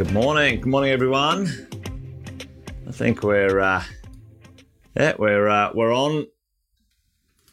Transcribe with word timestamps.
Good 0.00 0.12
morning. 0.12 0.62
Good 0.62 0.70
morning, 0.70 0.92
everyone. 0.92 1.46
I 2.88 2.90
think 2.90 3.22
we're 3.22 3.60
uh, 3.60 3.84
yeah 4.96 5.12
we're 5.18 5.46
uh, 5.46 5.72
we're 5.74 5.94
on 5.94 6.26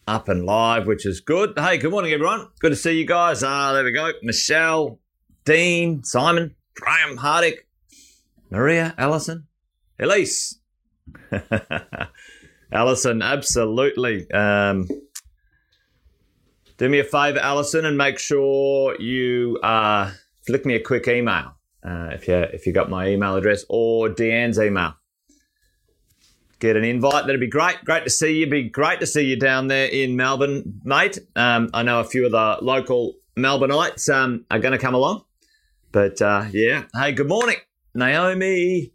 up 0.08 0.30
and 0.30 0.46
live, 0.46 0.88
which 0.88 1.06
is 1.06 1.20
good. 1.20 1.52
Hey, 1.58 1.78
good 1.78 1.92
morning, 1.92 2.14
everyone. 2.14 2.48
Good 2.62 2.70
to 2.70 2.78
see 2.78 2.98
you 2.98 3.06
guys. 3.06 3.44
Ah, 3.44 3.74
there 3.74 3.84
we 3.84 3.92
go. 3.92 4.14
Michelle, 4.24 4.98
Dean, 5.44 6.06
Simon, 6.06 6.56
Graham, 6.74 7.18
Hardik, 7.18 7.66
Maria, 8.50 8.96
Allison, 8.98 9.48
Elise. 10.00 10.58
Allison, 12.72 13.22
absolutely. 13.22 14.32
Um, 14.32 14.88
do 16.78 16.88
me 16.88 17.00
a 17.00 17.04
favour, 17.04 17.40
Allison, 17.40 17.84
and 17.84 17.98
make 17.98 18.18
sure 18.20 18.96
you 19.02 19.60
uh, 19.62 20.12
flick 20.46 20.66
me 20.66 20.76
a 20.76 20.80
quick 20.82 21.10
email 21.10 21.57
uh, 21.88 22.10
if 22.12 22.28
you 22.28 22.36
if 22.36 22.68
you 22.68 22.74
got 22.74 22.90
my 22.90 23.08
email 23.08 23.36
address 23.36 23.64
or 23.70 24.10
Deanne's 24.10 24.60
email. 24.60 24.96
Get 26.60 26.76
an 26.76 26.84
invite. 26.84 27.28
That'd 27.28 27.40
be 27.40 27.48
great. 27.48 27.86
Great 27.86 28.04
to 28.04 28.10
see 28.10 28.40
you. 28.40 28.50
Be 28.50 28.64
great 28.64 29.00
to 29.00 29.06
see 29.06 29.22
you 29.22 29.40
down 29.40 29.68
there 29.68 29.88
in 29.88 30.16
Melbourne, 30.16 30.82
mate. 30.84 31.20
Um, 31.36 31.70
I 31.72 31.84
know 31.84 32.00
a 32.00 32.04
few 32.04 32.26
of 32.26 32.32
the 32.32 32.58
local 32.62 33.14
Melbourneites 33.38 34.12
um, 34.12 34.44
are 34.50 34.58
going 34.58 34.72
to 34.72 34.80
come 34.80 34.96
along, 34.96 35.24
but 35.92 36.22
uh, 36.22 36.46
yeah. 36.52 36.86
Hey, 36.96 37.12
good 37.12 37.28
morning, 37.28 37.58
Naomi, 37.94 38.92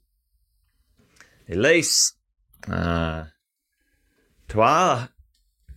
Elise, 1.48 2.14
uh, 2.68 3.26
Twa, 4.48 5.08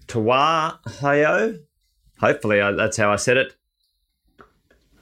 Twa 0.08 0.80
Hayo. 0.88 1.60
Hopefully, 2.20 2.62
I, 2.62 2.72
that's 2.72 2.98
how 2.98 3.12
I 3.12 3.18
said 3.18 3.38
it. 3.38 3.56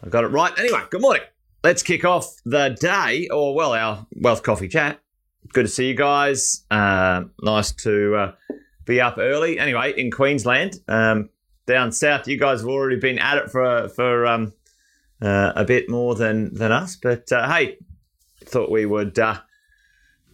I 0.03 0.09
got 0.09 0.25
it 0.25 0.27
right. 0.27 0.52
Anyway, 0.59 0.81
good 0.89 1.02
morning 1.02 1.23
let's 1.64 1.81
kick 1.81 2.03
off 2.03 2.36
the 2.45 2.75
day, 2.80 3.28
or 3.30 3.56
well, 3.56 3.73
our 3.73 4.06
Wealth 4.16 4.44
Coffee 4.44 4.67
chat. 4.67 5.00
Good 5.53 5.64
to 5.64 5.72
see 5.72 5.88
you 5.88 5.95
guys. 5.95 6.66
Uh, 6.69 7.23
nice 7.42 7.72
to 7.72 8.16
uh, 8.16 8.31
be 8.86 9.00
up 9.02 9.17
early. 9.17 9.59
Anyway, 9.59 9.94
in 9.95 10.11
Queensland, 10.11 10.75
um, 10.88 11.30
down 11.66 11.91
south, 11.91 12.28
you 12.28 12.38
guys 12.38 12.61
have 12.61 12.69
already 12.69 13.00
been 13.00 13.19
at 13.19 13.38
it 13.38 13.50
for 13.50 13.89
for 13.89 14.25
um, 14.28 14.53
uh, 15.22 15.53
a 15.56 15.64
bit 15.64 15.89
more 15.89 16.16
than 16.16 16.53
than 16.53 16.72
us. 16.72 16.97
But 17.02 17.31
uh, 17.31 17.50
hey, 17.52 17.78
thought 18.44 18.72
we 18.72 18.86
would 18.86 19.17
uh, 19.19 19.39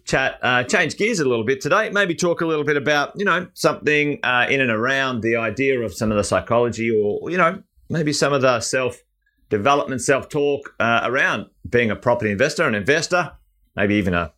chat, 0.04 0.38
uh, 0.42 0.64
change 0.64 0.96
gears 0.96 1.20
a 1.20 1.28
little 1.28 1.44
bit 1.44 1.60
today. 1.60 1.90
Maybe 1.90 2.14
talk 2.14 2.40
a 2.40 2.46
little 2.46 2.64
bit 2.64 2.76
about 2.76 3.12
you 3.16 3.24
know 3.24 3.48
something 3.54 4.12
in 4.14 4.60
and 4.60 4.70
around 4.70 5.22
the 5.22 5.36
idea 5.36 5.80
of 5.80 5.94
some 5.94 6.10
of 6.10 6.16
the 6.16 6.24
psychology, 6.24 6.90
or 6.90 7.30
you 7.30 7.36
know 7.36 7.62
maybe 7.88 8.12
some 8.12 8.32
of 8.32 8.42
the 8.42 8.60
self 8.60 9.02
development 9.50 10.00
self 10.00 10.28
talk 10.28 10.74
uh, 10.80 11.00
around 11.04 11.46
being 11.68 11.90
a 11.90 11.96
property 11.96 12.30
investor, 12.30 12.66
an 12.66 12.74
investor, 12.74 13.32
maybe 13.76 13.96
even 13.96 14.14
a 14.14 14.32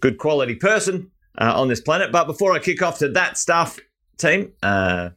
good 0.00 0.16
quality 0.16 0.54
person 0.54 1.10
uh, 1.38 1.60
on 1.60 1.68
this 1.68 1.80
planet. 1.80 2.10
But 2.10 2.26
before 2.26 2.52
I 2.52 2.60
kick 2.60 2.80
off 2.80 2.98
to 3.00 3.08
that 3.10 3.36
stuff, 3.36 3.78
team, 4.16 4.52
uh, 4.62 5.10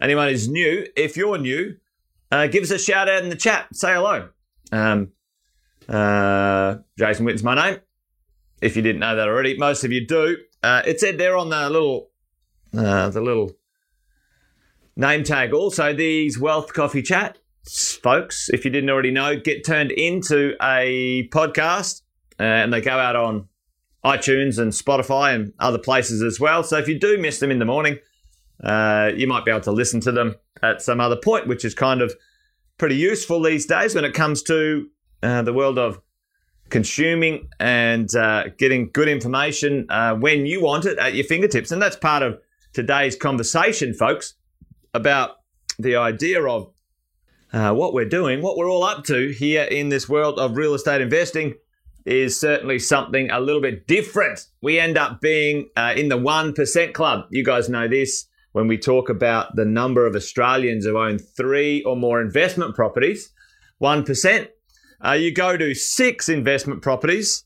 anyone 0.00 0.28
who's 0.28 0.48
new, 0.48 0.86
if 0.94 1.16
you're 1.16 1.38
new, 1.38 1.76
uh, 2.30 2.46
give 2.46 2.62
us 2.62 2.70
a 2.70 2.78
shout 2.78 3.08
out 3.08 3.24
in 3.24 3.30
the 3.30 3.36
chat. 3.36 3.66
Say 3.74 3.94
hello. 3.94 4.28
Um, 4.70 5.12
uh, 5.88 6.76
Jason 6.96 7.24
Witten's 7.24 7.42
my 7.42 7.54
name. 7.54 7.80
If 8.62 8.76
you 8.76 8.82
didn't 8.82 9.00
know 9.00 9.16
that 9.16 9.26
already, 9.26 9.56
most 9.56 9.82
of 9.84 9.90
you 9.90 10.06
do. 10.06 10.36
Uh, 10.62 10.82
it 10.84 11.00
said 11.00 11.16
there 11.16 11.36
on 11.36 11.48
the 11.48 11.70
little, 11.70 12.10
the 12.72 13.10
little 13.14 13.52
name 14.96 15.24
tag. 15.24 15.54
Also, 15.54 15.94
these 15.94 16.38
Wealth 16.38 16.74
Coffee 16.74 17.00
Chat 17.00 17.38
folks, 17.66 18.48
if 18.50 18.64
you 18.64 18.70
didn't 18.70 18.90
already 18.90 19.10
know, 19.10 19.38
get 19.38 19.64
turned 19.64 19.90
into 19.92 20.54
a 20.62 21.28
podcast 21.28 22.02
uh, 22.38 22.42
and 22.42 22.72
they 22.72 22.80
go 22.80 22.98
out 22.98 23.16
on 23.16 23.48
iTunes 24.04 24.58
and 24.58 24.72
Spotify 24.72 25.34
and 25.34 25.52
other 25.58 25.78
places 25.78 26.22
as 26.22 26.40
well. 26.40 26.62
So 26.62 26.78
if 26.78 26.88
you 26.88 26.98
do 26.98 27.18
miss 27.18 27.38
them 27.38 27.50
in 27.50 27.58
the 27.58 27.64
morning, 27.64 27.98
uh, 28.64 29.10
you 29.14 29.26
might 29.26 29.44
be 29.44 29.50
able 29.50 29.60
to 29.62 29.72
listen 29.72 30.00
to 30.00 30.12
them 30.12 30.36
at 30.62 30.82
some 30.82 31.00
other 31.00 31.16
point, 31.16 31.48
which 31.48 31.64
is 31.64 31.74
kind 31.74 32.02
of 32.02 32.14
pretty 32.78 32.96
useful 32.96 33.42
these 33.42 33.66
days 33.66 33.94
when 33.94 34.04
it 34.04 34.14
comes 34.14 34.42
to 34.44 34.88
uh, 35.22 35.42
the 35.42 35.52
world 35.52 35.78
of 35.78 36.00
consuming 36.70 37.48
and 37.58 38.14
uh, 38.14 38.44
getting 38.58 38.90
good 38.92 39.08
information 39.08 39.86
uh, 39.90 40.14
when 40.14 40.46
you 40.46 40.62
want 40.62 40.86
it 40.86 40.98
at 40.98 41.14
your 41.14 41.24
fingertips. 41.24 41.70
And 41.70 41.82
that's 41.82 41.96
part 41.96 42.22
of 42.22 42.38
today's 42.72 43.16
conversation, 43.16 43.92
folks, 43.92 44.34
about 44.94 45.36
the 45.78 45.96
idea 45.96 46.42
of 46.42 46.72
uh, 47.52 47.72
what 47.74 47.92
we're 47.92 48.08
doing, 48.08 48.42
what 48.42 48.56
we're 48.56 48.70
all 48.70 48.84
up 48.84 49.04
to 49.04 49.28
here 49.30 49.64
in 49.64 49.88
this 49.88 50.08
world 50.08 50.38
of 50.38 50.56
real 50.56 50.74
estate 50.74 51.00
investing 51.00 51.54
is 52.06 52.38
certainly 52.38 52.78
something 52.78 53.30
a 53.30 53.40
little 53.40 53.60
bit 53.60 53.86
different. 53.86 54.46
We 54.62 54.78
end 54.78 54.96
up 54.96 55.20
being 55.20 55.68
uh, 55.76 55.94
in 55.96 56.08
the 56.08 56.16
1% 56.16 56.92
club. 56.94 57.26
You 57.30 57.44
guys 57.44 57.68
know 57.68 57.88
this 57.88 58.26
when 58.52 58.66
we 58.66 58.78
talk 58.78 59.08
about 59.08 59.54
the 59.56 59.64
number 59.64 60.06
of 60.06 60.16
Australians 60.16 60.84
who 60.84 60.98
own 60.98 61.18
three 61.18 61.82
or 61.84 61.96
more 61.96 62.20
investment 62.20 62.74
properties, 62.74 63.30
1%. 63.80 64.48
Uh, 65.04 65.12
you 65.12 65.32
go 65.32 65.56
to 65.56 65.74
six 65.74 66.28
investment 66.28 66.82
properties, 66.82 67.44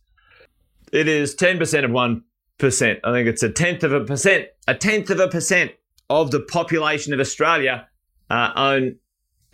it 0.93 1.09
is 1.09 1.34
10% 1.34 1.84
of 1.84 1.91
1%. 1.91 3.00
I 3.04 3.12
think 3.12 3.28
it's 3.28 3.43
a 3.43 3.50
tenth 3.50 3.82
of 3.82 3.93
a 3.93 4.04
percent. 4.04 4.47
A 4.66 4.75
tenth 4.75 5.10
of 5.10 5.20
a 5.20 5.28
percent 5.28 5.72
of 6.09 6.31
the 6.31 6.41
population 6.41 7.12
of 7.12 7.20
Australia 7.20 7.88
uh, 8.31 8.53
own 8.56 8.97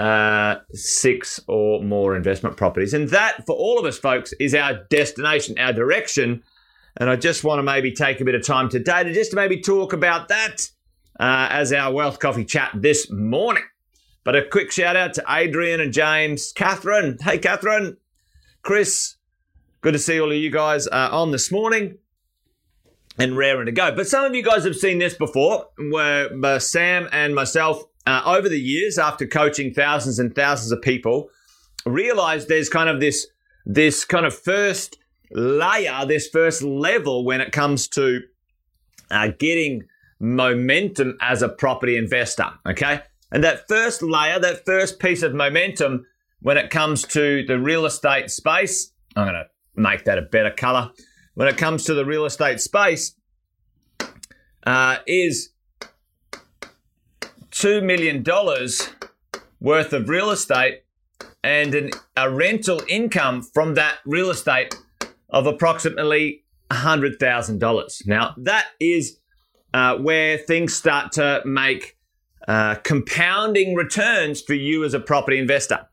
uh, 0.00 0.60
six 0.72 1.40
or 1.46 1.82
more 1.82 2.16
investment 2.16 2.56
properties. 2.56 2.94
And 2.94 3.10
that, 3.10 3.44
for 3.44 3.54
all 3.54 3.78
of 3.78 3.84
us, 3.84 3.98
folks, 3.98 4.32
is 4.40 4.54
our 4.54 4.84
destination, 4.88 5.58
our 5.58 5.74
direction. 5.74 6.42
And 6.96 7.10
I 7.10 7.16
just 7.16 7.44
want 7.44 7.58
to 7.58 7.62
maybe 7.62 7.92
take 7.92 8.18
a 8.22 8.24
bit 8.24 8.34
of 8.34 8.42
time 8.42 8.70
today 8.70 9.04
to 9.04 9.12
just 9.12 9.34
maybe 9.34 9.60
talk 9.60 9.92
about 9.92 10.28
that 10.28 10.70
uh, 11.20 11.48
as 11.50 11.70
our 11.74 11.92
Wealth 11.92 12.18
Coffee 12.18 12.46
chat 12.46 12.70
this 12.74 13.10
morning. 13.10 13.62
But 14.24 14.36
a 14.36 14.46
quick 14.46 14.72
shout 14.72 14.96
out 14.96 15.12
to 15.14 15.24
Adrian 15.28 15.80
and 15.80 15.92
James, 15.92 16.50
Catherine. 16.52 17.18
Hey, 17.20 17.36
Catherine, 17.36 17.98
Chris, 18.62 19.16
good 19.82 19.92
to 19.92 19.98
see 19.98 20.18
all 20.18 20.30
of 20.30 20.36
you 20.38 20.50
guys 20.50 20.86
uh, 20.86 21.10
on 21.12 21.30
this 21.30 21.52
morning 21.52 21.98
and 23.18 23.36
raring 23.36 23.66
to 23.66 23.72
go. 23.72 23.94
But 23.94 24.06
some 24.06 24.24
of 24.24 24.34
you 24.34 24.42
guys 24.42 24.64
have 24.64 24.76
seen 24.76 24.98
this 24.98 25.12
before, 25.12 25.66
where 25.90 26.30
uh, 26.42 26.58
Sam 26.58 27.06
and 27.12 27.34
myself 27.34 27.84
uh, 28.06 28.22
over 28.24 28.48
the 28.48 28.60
years, 28.60 28.98
after 28.98 29.26
coaching 29.26 29.72
thousands 29.72 30.18
and 30.18 30.34
thousands 30.34 30.72
of 30.72 30.80
people, 30.82 31.30
realized 31.84 32.48
there's 32.48 32.68
kind 32.68 32.88
of 32.88 33.00
this 33.00 33.26
this 33.66 34.04
kind 34.04 34.26
of 34.26 34.34
first 34.34 34.96
layer, 35.30 36.04
this 36.06 36.28
first 36.28 36.62
level 36.62 37.24
when 37.24 37.40
it 37.40 37.52
comes 37.52 37.86
to 37.88 38.22
uh, 39.10 39.28
getting 39.38 39.84
momentum 40.18 41.16
as 41.20 41.42
a 41.42 41.48
property 41.48 41.96
investor. 41.96 42.50
Okay, 42.66 43.00
and 43.30 43.44
that 43.44 43.68
first 43.68 44.02
layer, 44.02 44.38
that 44.38 44.64
first 44.64 44.98
piece 44.98 45.22
of 45.22 45.34
momentum 45.34 46.06
when 46.40 46.56
it 46.56 46.70
comes 46.70 47.02
to 47.02 47.44
the 47.46 47.58
real 47.58 47.84
estate 47.84 48.30
space, 48.30 48.92
I'm 49.14 49.24
going 49.24 49.34
to 49.34 49.46
make 49.76 50.04
that 50.04 50.18
a 50.18 50.22
better 50.22 50.50
color. 50.50 50.90
When 51.34 51.48
it 51.48 51.56
comes 51.56 51.84
to 51.84 51.94
the 51.94 52.04
real 52.04 52.24
estate 52.24 52.60
space, 52.60 53.14
uh, 54.66 54.96
is 55.06 55.50
$2 57.60 57.82
million 57.82 58.24
worth 59.60 59.92
of 59.92 60.08
real 60.08 60.30
estate 60.30 60.82
and 61.44 61.74
an, 61.74 61.90
a 62.16 62.30
rental 62.30 62.80
income 62.88 63.42
from 63.42 63.74
that 63.74 63.98
real 64.06 64.30
estate 64.30 64.74
of 65.28 65.46
approximately 65.46 66.42
$100,000. 66.70 68.06
Now, 68.06 68.34
that 68.38 68.68
is 68.80 69.18
uh, 69.74 69.96
where 69.98 70.38
things 70.38 70.74
start 70.74 71.12
to 71.12 71.42
make 71.44 71.98
uh, 72.48 72.76
compounding 72.76 73.74
returns 73.74 74.40
for 74.40 74.54
you 74.54 74.82
as 74.82 74.94
a 74.94 75.00
property 75.00 75.38
investor. 75.38 75.86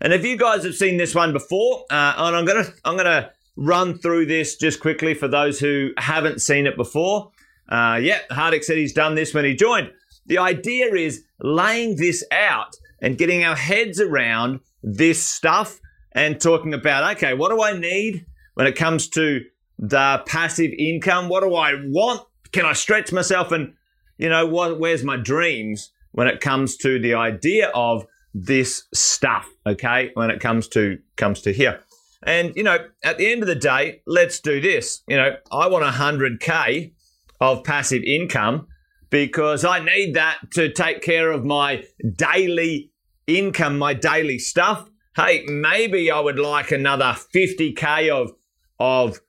And 0.00 0.14
if 0.14 0.24
you 0.24 0.38
guys 0.38 0.64
have 0.64 0.74
seen 0.74 0.96
this 0.96 1.14
one 1.14 1.34
before, 1.34 1.84
uh, 1.90 2.14
and 2.16 2.34
I'm 2.34 2.46
gonna 2.46 2.64
I'm 2.86 2.96
gonna 2.96 3.30
run 3.56 3.98
through 3.98 4.24
this 4.24 4.56
just 4.56 4.80
quickly 4.80 5.12
for 5.12 5.28
those 5.28 5.60
who 5.60 5.90
haven't 5.98 6.40
seen 6.40 6.66
it 6.66 6.78
before. 6.78 7.30
Uh, 7.68 8.00
yeah, 8.02 8.20
Hardik 8.30 8.64
said 8.64 8.78
he's 8.78 8.94
done 8.94 9.14
this 9.14 9.34
when 9.34 9.44
he 9.44 9.54
joined. 9.54 9.92
The 10.30 10.38
idea 10.38 10.94
is 10.94 11.24
laying 11.40 11.96
this 11.96 12.24
out 12.30 12.76
and 13.02 13.18
getting 13.18 13.42
our 13.42 13.56
heads 13.56 14.00
around 14.00 14.60
this 14.80 15.20
stuff 15.20 15.80
and 16.12 16.40
talking 16.40 16.72
about, 16.72 17.16
okay, 17.16 17.34
what 17.34 17.48
do 17.48 17.60
I 17.60 17.76
need 17.76 18.26
when 18.54 18.68
it 18.68 18.76
comes 18.76 19.08
to 19.08 19.40
the 19.76 20.22
passive 20.26 20.70
income? 20.78 21.28
What 21.28 21.42
do 21.42 21.56
I 21.56 21.72
want? 21.84 22.22
Can 22.52 22.64
I 22.64 22.74
stretch 22.74 23.10
myself? 23.10 23.50
And, 23.50 23.74
you 24.18 24.28
know, 24.28 24.46
what, 24.46 24.78
where's 24.78 25.02
my 25.02 25.16
dreams 25.16 25.90
when 26.12 26.28
it 26.28 26.40
comes 26.40 26.76
to 26.76 27.00
the 27.00 27.14
idea 27.14 27.68
of 27.74 28.06
this 28.32 28.84
stuff? 28.94 29.48
Okay. 29.66 30.12
When 30.14 30.30
it 30.30 30.38
comes 30.38 30.68
to, 30.68 30.98
comes 31.16 31.42
to 31.42 31.52
here. 31.52 31.80
And, 32.22 32.54
you 32.54 32.62
know, 32.62 32.78
at 33.02 33.18
the 33.18 33.32
end 33.32 33.42
of 33.42 33.48
the 33.48 33.56
day, 33.56 34.02
let's 34.06 34.38
do 34.38 34.60
this. 34.60 35.02
You 35.08 35.16
know, 35.16 35.36
I 35.50 35.66
want 35.66 35.84
100K 35.84 36.92
of 37.40 37.64
passive 37.64 38.04
income 38.04 38.68
because 39.10 39.64
I 39.64 39.80
need 39.80 40.14
that 40.14 40.38
to 40.52 40.72
take 40.72 41.02
care 41.02 41.30
of 41.32 41.44
my 41.44 41.84
daily 42.16 42.92
income, 43.26 43.78
my 43.78 43.94
daily 43.94 44.38
stuff. 44.38 44.88
hey, 45.16 45.44
maybe 45.46 46.10
I 46.10 46.20
would 46.20 46.38
like 46.38 46.70
another 46.70 47.16
50k 47.34 48.08
of 48.10 48.32
of 48.78 49.20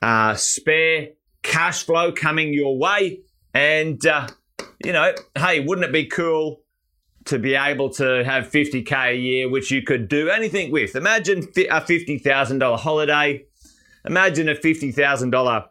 uh, 0.00 0.34
spare 0.34 1.08
cash 1.42 1.82
flow 1.84 2.12
coming 2.12 2.54
your 2.54 2.78
way, 2.78 3.20
and 3.52 4.04
uh, 4.06 4.28
you 4.84 4.92
know, 4.92 5.12
hey, 5.36 5.60
wouldn't 5.60 5.86
it 5.86 5.92
be 5.92 6.06
cool 6.06 6.62
to 7.26 7.38
be 7.38 7.54
able 7.54 7.90
to 7.90 8.22
have 8.24 8.50
50k 8.50 9.10
a 9.10 9.16
year, 9.16 9.48
which 9.48 9.70
you 9.70 9.82
could 9.82 10.08
do 10.08 10.28
anything 10.28 10.70
with? 10.70 10.94
Imagine 10.94 11.38
a 11.38 11.80
$50,000 11.80 12.78
holiday. 12.78 13.44
Imagine 14.04 14.50
a 14.50 14.54
$50,000 14.54 15.68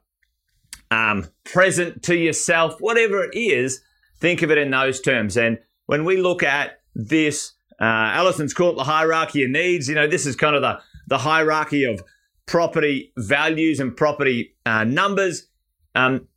um, 0.93 1.27
present 1.43 2.03
to 2.03 2.15
yourself, 2.15 2.75
whatever 2.79 3.23
it 3.23 3.35
is. 3.35 3.81
Think 4.19 4.41
of 4.41 4.51
it 4.51 4.57
in 4.57 4.69
those 4.69 5.01
terms. 5.01 5.35
And 5.35 5.57
when 5.87 6.05
we 6.05 6.17
look 6.17 6.43
at 6.43 6.81
this, 6.93 7.53
uh, 7.81 7.83
Allison's 7.83 8.53
called 8.53 8.77
the 8.77 8.83
hierarchy 8.83 9.43
of 9.43 9.49
needs. 9.49 9.89
You 9.89 9.95
know, 9.95 10.07
this 10.07 10.25
is 10.25 10.35
kind 10.35 10.55
of 10.55 10.61
the, 10.61 10.79
the 11.07 11.17
hierarchy 11.17 11.83
of 11.83 12.03
property 12.45 13.11
values 13.17 13.79
and 13.79 13.97
property 13.97 14.55
uh, 14.65 14.83
numbers. 14.83 15.47
Um, 15.95 16.27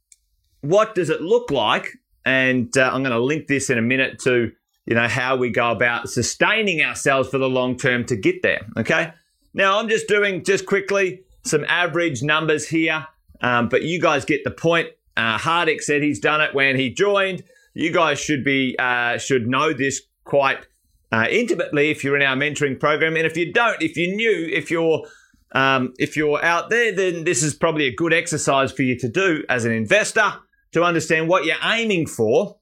what 0.62 0.94
does 0.94 1.10
it 1.10 1.20
look 1.20 1.50
like? 1.50 1.90
And 2.24 2.76
uh, 2.76 2.90
I'm 2.92 3.02
going 3.02 3.12
to 3.12 3.20
link 3.20 3.46
this 3.46 3.68
in 3.70 3.78
a 3.78 3.82
minute 3.82 4.18
to 4.20 4.52
you 4.86 4.94
know 4.94 5.08
how 5.08 5.36
we 5.36 5.50
go 5.50 5.72
about 5.72 6.08
sustaining 6.08 6.80
ourselves 6.80 7.28
for 7.28 7.38
the 7.38 7.48
long 7.48 7.76
term 7.76 8.04
to 8.06 8.16
get 8.16 8.42
there. 8.42 8.60
Okay. 8.76 9.12
Now 9.52 9.78
I'm 9.78 9.88
just 9.88 10.06
doing 10.06 10.44
just 10.44 10.64
quickly 10.64 11.22
some 11.44 11.64
average 11.68 12.22
numbers 12.22 12.68
here, 12.68 13.06
um, 13.40 13.68
but 13.68 13.82
you 13.82 14.00
guys 14.00 14.24
get 14.24 14.44
the 14.44 14.50
point. 14.50 14.88
Uh, 15.16 15.38
Hardik 15.38 15.80
said 15.80 16.02
he's 16.02 16.20
done 16.20 16.40
it 16.40 16.54
when 16.54 16.76
he 16.76 16.90
joined. 16.90 17.42
You 17.74 17.92
guys 17.92 18.18
should 18.18 18.44
be 18.44 18.76
uh, 18.78 19.18
should 19.18 19.46
know 19.46 19.72
this 19.72 20.02
quite 20.24 20.66
uh, 21.12 21.26
intimately 21.30 21.90
if 21.90 22.02
you're 22.02 22.16
in 22.16 22.22
our 22.22 22.36
mentoring 22.36 22.78
program, 22.78 23.16
and 23.16 23.26
if 23.26 23.36
you 23.36 23.52
don't, 23.52 23.80
if 23.82 23.96
you're 23.96 24.14
new, 24.14 24.48
if 24.52 24.70
you're 24.70 25.06
um, 25.52 25.94
if 25.98 26.16
you're 26.16 26.42
out 26.44 26.70
there, 26.70 26.94
then 26.94 27.24
this 27.24 27.42
is 27.42 27.54
probably 27.54 27.86
a 27.86 27.94
good 27.94 28.12
exercise 28.12 28.72
for 28.72 28.82
you 28.82 28.98
to 28.98 29.08
do 29.08 29.44
as 29.48 29.64
an 29.64 29.72
investor 29.72 30.34
to 30.72 30.82
understand 30.82 31.28
what 31.28 31.44
you're 31.44 31.56
aiming 31.64 32.06
for 32.06 32.56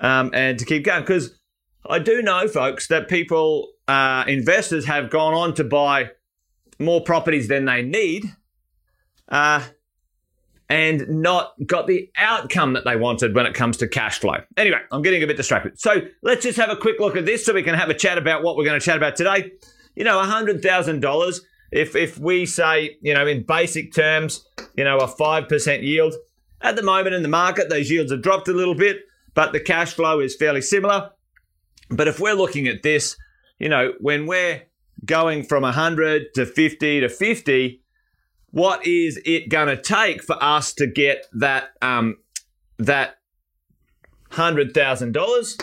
um, 0.00 0.30
and 0.32 0.58
to 0.58 0.64
keep 0.64 0.84
going. 0.84 1.02
Because 1.02 1.38
I 1.86 1.98
do 1.98 2.22
know, 2.22 2.48
folks, 2.48 2.88
that 2.88 3.08
people, 3.08 3.68
uh, 3.86 4.24
investors, 4.26 4.86
have 4.86 5.10
gone 5.10 5.34
on 5.34 5.54
to 5.54 5.64
buy 5.64 6.10
more 6.78 7.02
properties 7.02 7.48
than 7.48 7.64
they 7.64 7.82
need 7.82 8.24
uh, 9.28 9.64
and 10.68 11.08
not 11.08 11.54
got 11.66 11.86
the 11.86 12.10
outcome 12.18 12.74
that 12.74 12.84
they 12.84 12.96
wanted 12.96 13.34
when 13.34 13.46
it 13.46 13.54
comes 13.54 13.76
to 13.78 13.88
cash 13.88 14.18
flow. 14.18 14.36
Anyway, 14.56 14.80
I'm 14.92 15.02
getting 15.02 15.22
a 15.22 15.26
bit 15.26 15.36
distracted. 15.36 15.80
So 15.80 16.02
let's 16.22 16.42
just 16.42 16.58
have 16.58 16.68
a 16.68 16.76
quick 16.76 17.00
look 17.00 17.16
at 17.16 17.24
this 17.24 17.46
so 17.46 17.54
we 17.54 17.62
can 17.62 17.74
have 17.74 17.88
a 17.88 17.94
chat 17.94 18.18
about 18.18 18.42
what 18.42 18.56
we're 18.56 18.64
going 18.64 18.78
to 18.78 18.84
chat 18.84 18.96
about 18.96 19.16
today. 19.16 19.52
You 19.96 20.04
know, 20.04 20.20
$100,000 20.20 21.40
if 21.70 21.94
if 21.94 22.18
we 22.18 22.46
say, 22.46 22.96
you 23.02 23.14
know, 23.14 23.26
in 23.26 23.42
basic 23.42 23.92
terms, 23.92 24.46
you 24.76 24.84
know, 24.84 24.98
a 24.98 25.08
five 25.08 25.48
percent 25.48 25.82
yield 25.82 26.14
at 26.60 26.76
the 26.76 26.82
moment 26.82 27.14
in 27.14 27.22
the 27.22 27.28
market, 27.28 27.68
those 27.68 27.90
yields 27.90 28.10
have 28.10 28.22
dropped 28.22 28.48
a 28.48 28.52
little 28.52 28.74
bit, 28.74 29.02
but 29.34 29.52
the 29.52 29.60
cash 29.60 29.92
flow 29.92 30.20
is 30.20 30.34
fairly 30.34 30.62
similar. 30.62 31.10
But 31.90 32.08
if 32.08 32.20
we're 32.20 32.34
looking 32.34 32.66
at 32.66 32.82
this, 32.82 33.16
you 33.58 33.68
know, 33.68 33.92
when 34.00 34.26
we're 34.26 34.62
going 35.04 35.44
from 35.44 35.62
100 35.62 36.34
to 36.34 36.46
50 36.46 37.00
to 37.00 37.08
50, 37.08 37.82
what 38.50 38.86
is 38.86 39.20
it 39.24 39.48
going 39.48 39.68
to 39.68 39.80
take 39.80 40.22
for 40.22 40.42
us 40.42 40.72
to 40.74 40.86
get 40.86 41.26
that 41.32 41.70
um, 41.82 42.16
that 42.78 43.18
hundred 44.30 44.74
thousand 44.74 45.12
dollars? 45.12 45.56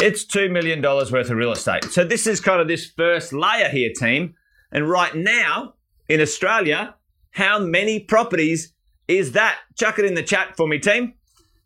It's 0.00 0.24
two 0.24 0.48
million 0.48 0.80
dollars 0.80 1.10
worth 1.10 1.30
of 1.30 1.36
real 1.36 1.52
estate. 1.52 1.84
So 1.86 2.04
this 2.04 2.26
is 2.26 2.40
kind 2.40 2.60
of 2.60 2.68
this 2.68 2.86
first 2.86 3.32
layer 3.32 3.68
here, 3.68 3.90
team. 3.98 4.34
And 4.70 4.88
right 4.88 5.14
now 5.14 5.74
in 6.08 6.20
Australia, 6.20 6.94
how 7.32 7.58
many 7.58 8.00
properties 8.00 8.72
is 9.08 9.32
that? 9.32 9.58
Chuck 9.76 9.98
it 9.98 10.04
in 10.04 10.14
the 10.14 10.22
chat 10.22 10.56
for 10.56 10.68
me, 10.68 10.78
team. 10.78 11.14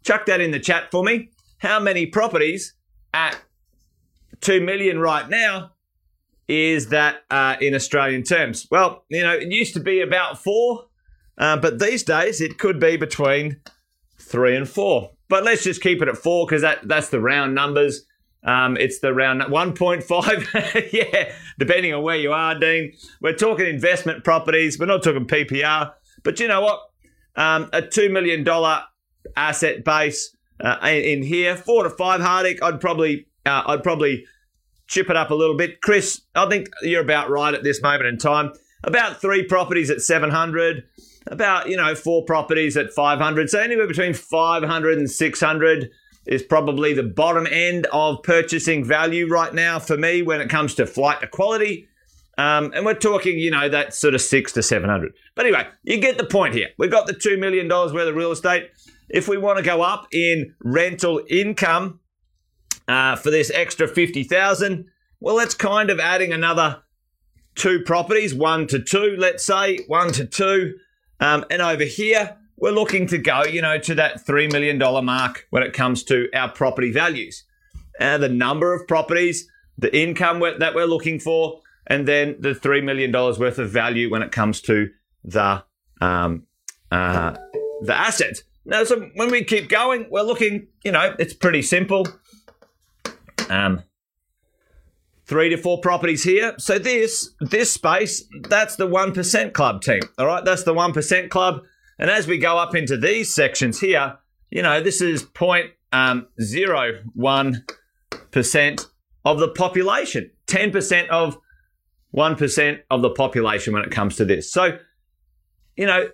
Chuck 0.05 0.27
that 0.27 0.41
in 0.41 0.51
the 0.51 0.61
chat 0.61 0.91
for 0.91 1.05
me. 1.05 1.31
How 1.59 1.79
many 1.79 2.07
properties 2.07 2.75
at 3.15 3.37
2 4.41 4.61
million 4.61 4.99
right 4.99 5.29
now 5.29 5.73
is 6.53 6.89
that 6.89 7.25
uh, 7.31 7.57
in 7.63 7.75
Australian 7.75 8.23
terms? 8.23 8.69
Well, 8.71 9.05
you 9.09 9.23
know, 9.23 9.33
it 9.33 9.51
used 9.51 9.73
to 9.73 9.81
be 9.81 10.03
about 10.03 10.43
four, 10.43 10.85
uh, 11.39 11.57
but 11.57 11.79
these 11.79 12.03
days 12.03 12.43
it 12.43 12.59
could 12.59 12.79
be 12.79 12.99
between 12.99 13.61
three 14.19 14.55
and 14.55 14.69
four. 14.69 15.13
But 15.31 15.45
let's 15.45 15.65
just 15.65 15.81
keep 15.81 16.03
it 16.03 16.09
at 16.09 16.19
four 16.19 16.47
because 16.47 16.61
that, 16.61 16.87
that's 16.87 17.09
the 17.09 17.21
round 17.21 17.55
numbers. 17.55 18.05
Um, 18.45 18.77
it's 18.77 18.99
the 18.99 19.15
round 19.15 19.41
1.5. 19.41 20.93
yeah, 20.93 21.33
depending 21.59 21.95
on 21.95 22.03
where 22.03 22.17
you 22.17 22.33
are, 22.33 22.59
Dean. 22.59 22.93
We're 23.23 23.37
talking 23.37 23.67
investment 23.67 24.23
properties. 24.23 24.79
We're 24.79 24.87
not 24.87 25.03
talking 25.03 25.27
PPR. 25.27 25.95
But 26.23 26.39
you 26.39 26.49
know 26.49 26.61
what? 26.61 26.81
Um, 27.35 27.71
a 27.73 27.81
$2 27.81 28.11
million 28.11 28.47
asset 29.37 29.85
base 29.85 30.37
uh, 30.61 30.77
in 30.83 31.23
here, 31.23 31.57
four 31.57 31.85
to 31.85 31.91
five 31.91 32.21
Hardik, 32.21 32.63
I'd 32.63 32.81
probably, 32.81 33.27
uh, 33.47 33.63
I'd 33.67 33.83
probably 33.83 34.27
chip 34.87 35.11
it 35.11 35.17
up 35.17 35.31
a 35.31 35.35
little 35.35 35.57
bit. 35.57 35.81
Chris, 35.81 36.23
I 36.35 36.49
think 36.49 36.69
you're 36.83 37.03
about 37.03 37.31
right 37.31 37.55
at 37.55 37.63
this 37.63 37.83
moment 37.83 38.07
in 38.07 38.19
time. 38.19 38.53
About 38.85 39.21
three 39.21 39.45
properties 39.45 39.91
at 39.91 40.01
700, 40.01 40.85
about, 41.29 41.69
you 41.69 41.77
know, 41.77 41.95
four 41.95 42.25
properties 42.25 42.77
at 42.77 42.93
500. 42.93 43.49
So 43.49 43.61
anywhere 43.61 43.87
between 43.87 44.13
500 44.13 44.99
and 44.99 45.11
600 45.11 45.91
is 46.27 46.43
probably 46.43 46.93
the 46.93 47.03
bottom 47.03 47.47
end 47.51 47.87
of 47.93 48.23
purchasing 48.23 48.85
value 48.85 49.29
right 49.29 49.55
now 49.55 49.79
for 49.79 49.97
me 49.97 50.23
when 50.23 50.41
it 50.41 50.49
comes 50.49 50.75
to 50.77 50.87
flight 50.87 51.21
to 51.21 51.27
quality. 51.27 51.89
Um, 52.39 52.73
and 52.75 52.85
we're 52.85 52.95
talking, 52.95 53.39
you 53.39 53.51
know, 53.51 53.69
that 53.69 53.95
sort 53.95 54.15
of 54.15 54.21
six 54.21 54.53
to 54.53 54.63
700. 54.63 55.13
But 55.35 55.47
anyway, 55.47 55.67
you 55.83 55.99
get 55.99 56.19
the 56.19 56.25
point 56.25 56.55
here. 56.55 56.69
We've 56.79 56.91
got 56.91 57.07
the 57.07 57.15
$2 57.15 57.39
million 57.39 57.69
worth 57.69 57.95
of 57.95 58.15
real 58.17 58.33
estate. 58.33 58.71
If 59.09 59.29
we 59.29 59.37
want 59.37 59.59
to 59.59 59.65
go 59.65 59.83
up 59.83 60.07
in 60.13 60.55
rental 60.65 61.23
income 61.29 62.01
uh, 62.89 63.17
for 63.17 63.31
this 63.31 63.51
extra 63.55 63.89
50,000, 63.89 64.87
well, 65.21 65.37
that's 65.37 65.55
kind 65.55 65.91
of 65.91 66.01
adding 66.01 66.33
another 66.33 66.83
two 67.55 67.81
properties, 67.81 68.35
one 68.35 68.67
to 68.69 68.81
two, 68.81 69.17
let's 69.19 69.45
say, 69.45 69.79
one 69.87 70.13
to 70.13 70.25
two. 70.25 70.75
Um, 71.21 71.45
and 71.51 71.63
over 71.63 71.85
here, 71.85 72.37
we're 72.57 72.73
looking 72.73 73.07
to 73.09 73.19
go, 73.19 73.45
you 73.45 73.63
know, 73.63 73.79
to 73.79 73.95
that 73.97 74.27
$3 74.27 74.51
million 74.53 74.79
mark 75.05 75.47
when 75.51 75.63
it 75.63 75.73
comes 75.73 76.03
to 76.05 76.29
our 76.35 76.49
property 76.49 76.93
values. 76.93 77.45
And 77.99 78.23
the 78.23 78.29
number 78.29 78.73
of 78.73 78.87
properties, 78.89 79.49
the 79.79 79.97
income 79.97 80.41
that 80.41 80.75
we're 80.75 80.87
looking 80.87 81.19
for, 81.19 81.61
and 81.87 82.07
then 82.07 82.37
the 82.39 82.51
$3 82.55 82.83
million 82.83 83.13
worth 83.13 83.59
of 83.59 83.71
value 83.71 84.11
when 84.11 84.23
it 84.23 84.33
comes 84.33 84.61
to 84.63 84.91
the, 85.25 85.63
um, 86.01 86.45
uh, 86.91 87.37
the 87.83 87.95
assets. 87.95 88.43
Now, 88.65 88.85
so 88.85 89.11
when 89.15 89.31
we 89.31 89.45
keep 89.45 89.69
going, 89.69 90.07
we're 90.11 90.23
looking, 90.23 90.69
you 90.85 90.93
know, 90.93 91.15
it's 91.19 91.35
pretty 91.35 91.63
simple. 91.63 92.07
Um, 93.53 93.83
three 95.27 95.51
to 95.51 95.57
four 95.57 95.81
properties 95.81 96.25
here. 96.25 96.55
So 96.59 96.79
this 96.79 97.31
this 97.41 97.73
space, 97.73 98.25
that's 98.49 98.77
the 98.77 98.87
one 98.87 99.13
percent 99.13 99.55
club 99.55 99.83
team. 99.83 100.03
All 100.19 100.27
right, 100.27 100.45
that's 100.45 100.65
the 100.65 100.75
one 100.75 100.93
percent 100.93 101.31
club. 101.31 101.63
And 101.99 102.11
as 102.11 102.27
we 102.27 102.39
go 102.39 102.59
up 102.59 102.75
into 102.75 102.97
these 102.97 103.33
sections 103.33 103.79
here, 103.79 104.19
you 104.51 104.63
know, 104.63 104.83
this 104.83 105.01
is 105.01 105.25
um, 105.93 106.27
0.01% 106.41 108.87
of 109.25 109.39
the 109.39 109.49
population, 109.49 110.31
10% 110.47 111.09
of 111.09 111.39
1% 112.17 112.81
of 112.91 113.03
the 113.03 113.11
population 113.11 113.73
when 113.73 113.85
it 113.85 113.91
comes 113.91 114.17
to 114.17 114.25
this. 114.25 114.53
So, 114.53 114.79
you 115.77 115.87
know, 115.87 116.09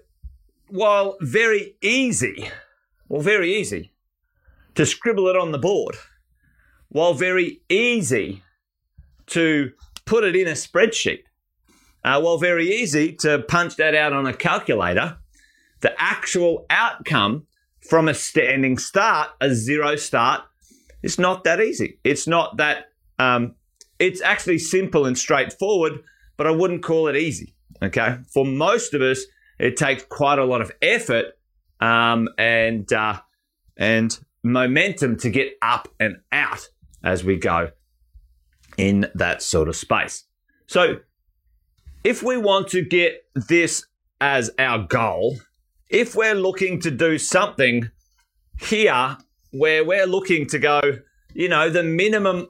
while 0.68 1.16
very 1.20 1.76
easy, 1.80 2.50
well, 3.08 3.22
very 3.22 3.54
easy 3.54 3.92
to 4.74 4.84
scribble 4.84 5.28
it 5.28 5.36
on 5.36 5.52
the 5.52 5.58
board, 5.58 5.96
while 6.88 7.14
very 7.14 7.60
easy 7.68 8.42
to 9.26 9.72
put 10.04 10.24
it 10.24 10.34
in 10.34 10.48
a 10.48 10.52
spreadsheet, 10.52 11.24
uh, 12.04 12.20
while 12.20 12.38
very 12.38 12.68
easy 12.68 13.12
to 13.12 13.40
punch 13.40 13.76
that 13.76 13.94
out 13.94 14.12
on 14.12 14.26
a 14.26 14.32
calculator, 14.32 15.18
the 15.80 15.92
actual 16.00 16.66
outcome 16.70 17.46
from 17.88 18.08
a 18.08 18.14
standing 18.14 18.78
start, 18.78 19.30
a 19.40 19.54
zero 19.54 19.96
start, 19.96 20.42
is 21.02 21.18
not 21.18 21.44
that 21.44 21.60
easy. 21.60 21.98
It's 22.04 22.26
not 22.26 22.56
that, 22.56 22.86
um, 23.18 23.54
it's 23.98 24.20
actually 24.22 24.58
simple 24.58 25.06
and 25.06 25.16
straightforward, 25.16 26.02
but 26.36 26.46
I 26.46 26.50
wouldn't 26.50 26.82
call 26.82 27.08
it 27.08 27.16
easy. 27.16 27.54
Okay. 27.82 28.18
For 28.32 28.44
most 28.44 28.94
of 28.94 29.02
us, 29.02 29.20
it 29.58 29.76
takes 29.76 30.04
quite 30.04 30.38
a 30.38 30.44
lot 30.44 30.60
of 30.60 30.72
effort 30.82 31.26
um, 31.80 32.28
and, 32.38 32.92
uh, 32.92 33.20
and 33.76 34.18
momentum 34.42 35.16
to 35.18 35.30
get 35.30 35.52
up 35.62 35.88
and 36.00 36.16
out 36.32 36.68
as 37.08 37.24
we 37.24 37.36
go 37.36 37.70
in 38.76 39.10
that 39.14 39.42
sort 39.42 39.66
of 39.68 39.74
space. 39.74 40.24
So, 40.66 40.98
if 42.04 42.22
we 42.22 42.36
want 42.36 42.68
to 42.68 42.84
get 42.84 43.24
this 43.34 43.84
as 44.20 44.50
our 44.58 44.78
goal, 44.86 45.38
if 45.88 46.14
we're 46.14 46.34
looking 46.34 46.80
to 46.80 46.90
do 46.90 47.18
something 47.18 47.90
here 48.60 49.16
where 49.52 49.84
we're 49.84 50.06
looking 50.06 50.46
to 50.48 50.58
go, 50.58 50.80
you 51.32 51.48
know, 51.48 51.70
the 51.70 51.82
minimum 51.82 52.48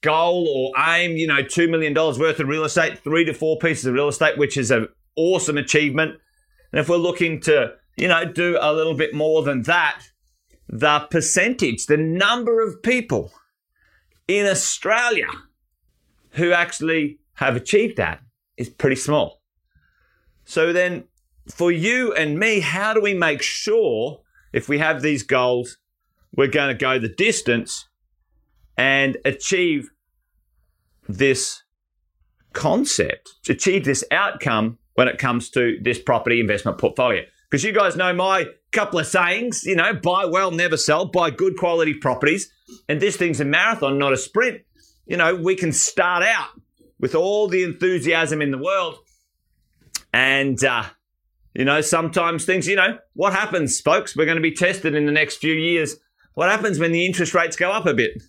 goal 0.00 0.46
or 0.48 0.82
aim, 0.86 1.16
you 1.16 1.26
know, 1.26 1.42
$2 1.42 1.68
million 1.68 1.92
worth 1.92 2.40
of 2.40 2.48
real 2.48 2.64
estate, 2.64 2.98
three 3.00 3.24
to 3.24 3.34
four 3.34 3.58
pieces 3.58 3.84
of 3.84 3.94
real 3.94 4.08
estate, 4.08 4.38
which 4.38 4.56
is 4.56 4.70
an 4.70 4.88
awesome 5.16 5.58
achievement. 5.58 6.12
And 6.72 6.80
if 6.80 6.88
we're 6.88 6.96
looking 6.96 7.40
to, 7.42 7.74
you 7.96 8.08
know, 8.08 8.24
do 8.24 8.56
a 8.60 8.72
little 8.72 8.94
bit 8.94 9.12
more 9.12 9.42
than 9.42 9.62
that, 9.62 10.02
the 10.68 11.00
percentage, 11.10 11.86
the 11.86 11.96
number 11.96 12.62
of 12.62 12.82
people 12.82 13.32
in 14.30 14.46
Australia 14.46 15.26
who 16.30 16.52
actually 16.52 17.18
have 17.34 17.56
achieved 17.56 17.96
that 17.96 18.20
is 18.56 18.68
pretty 18.68 18.94
small. 18.94 19.42
So 20.44 20.72
then, 20.72 21.04
for 21.48 21.72
you 21.72 22.14
and 22.14 22.38
me, 22.38 22.60
how 22.60 22.94
do 22.94 23.00
we 23.00 23.12
make 23.12 23.42
sure 23.42 24.20
if 24.52 24.68
we 24.68 24.78
have 24.78 25.02
these 25.02 25.24
goals, 25.24 25.78
we're 26.36 26.46
going 26.46 26.68
to 26.68 26.78
go 26.78 26.98
the 27.00 27.08
distance 27.08 27.88
and 28.76 29.16
achieve 29.24 29.90
this 31.08 31.64
concept, 32.52 33.30
achieve 33.48 33.84
this 33.84 34.04
outcome 34.12 34.78
when 34.94 35.08
it 35.08 35.18
comes 35.18 35.50
to 35.50 35.76
this 35.82 35.98
property 35.98 36.38
investment 36.38 36.78
portfolio? 36.78 37.24
Because 37.50 37.64
you 37.64 37.72
guys 37.72 37.96
know 37.96 38.12
my 38.12 38.46
couple 38.70 39.00
of 39.00 39.06
sayings, 39.08 39.64
you 39.64 39.74
know, 39.74 39.92
buy 39.92 40.24
well, 40.24 40.52
never 40.52 40.76
sell, 40.76 41.04
buy 41.04 41.30
good 41.30 41.56
quality 41.56 41.94
properties. 41.94 42.52
And 42.88 43.00
this 43.00 43.16
thing's 43.16 43.40
a 43.40 43.44
marathon, 43.44 43.98
not 43.98 44.12
a 44.12 44.16
sprint. 44.16 44.62
You 45.06 45.16
know, 45.16 45.34
we 45.34 45.56
can 45.56 45.72
start 45.72 46.22
out 46.22 46.48
with 46.98 47.14
all 47.14 47.48
the 47.48 47.62
enthusiasm 47.62 48.42
in 48.42 48.50
the 48.50 48.58
world. 48.58 48.98
And, 50.12 50.62
uh, 50.64 50.84
you 51.54 51.64
know, 51.64 51.80
sometimes 51.80 52.44
things, 52.44 52.68
you 52.68 52.76
know, 52.76 52.98
what 53.14 53.32
happens, 53.32 53.80
folks? 53.80 54.16
We're 54.16 54.24
going 54.24 54.36
to 54.36 54.42
be 54.42 54.54
tested 54.54 54.94
in 54.94 55.06
the 55.06 55.12
next 55.12 55.36
few 55.36 55.54
years. 55.54 55.96
What 56.34 56.48
happens 56.48 56.78
when 56.78 56.92
the 56.92 57.04
interest 57.04 57.34
rates 57.34 57.56
go 57.56 57.70
up 57.70 57.86
a 57.86 57.94
bit? 57.94 58.22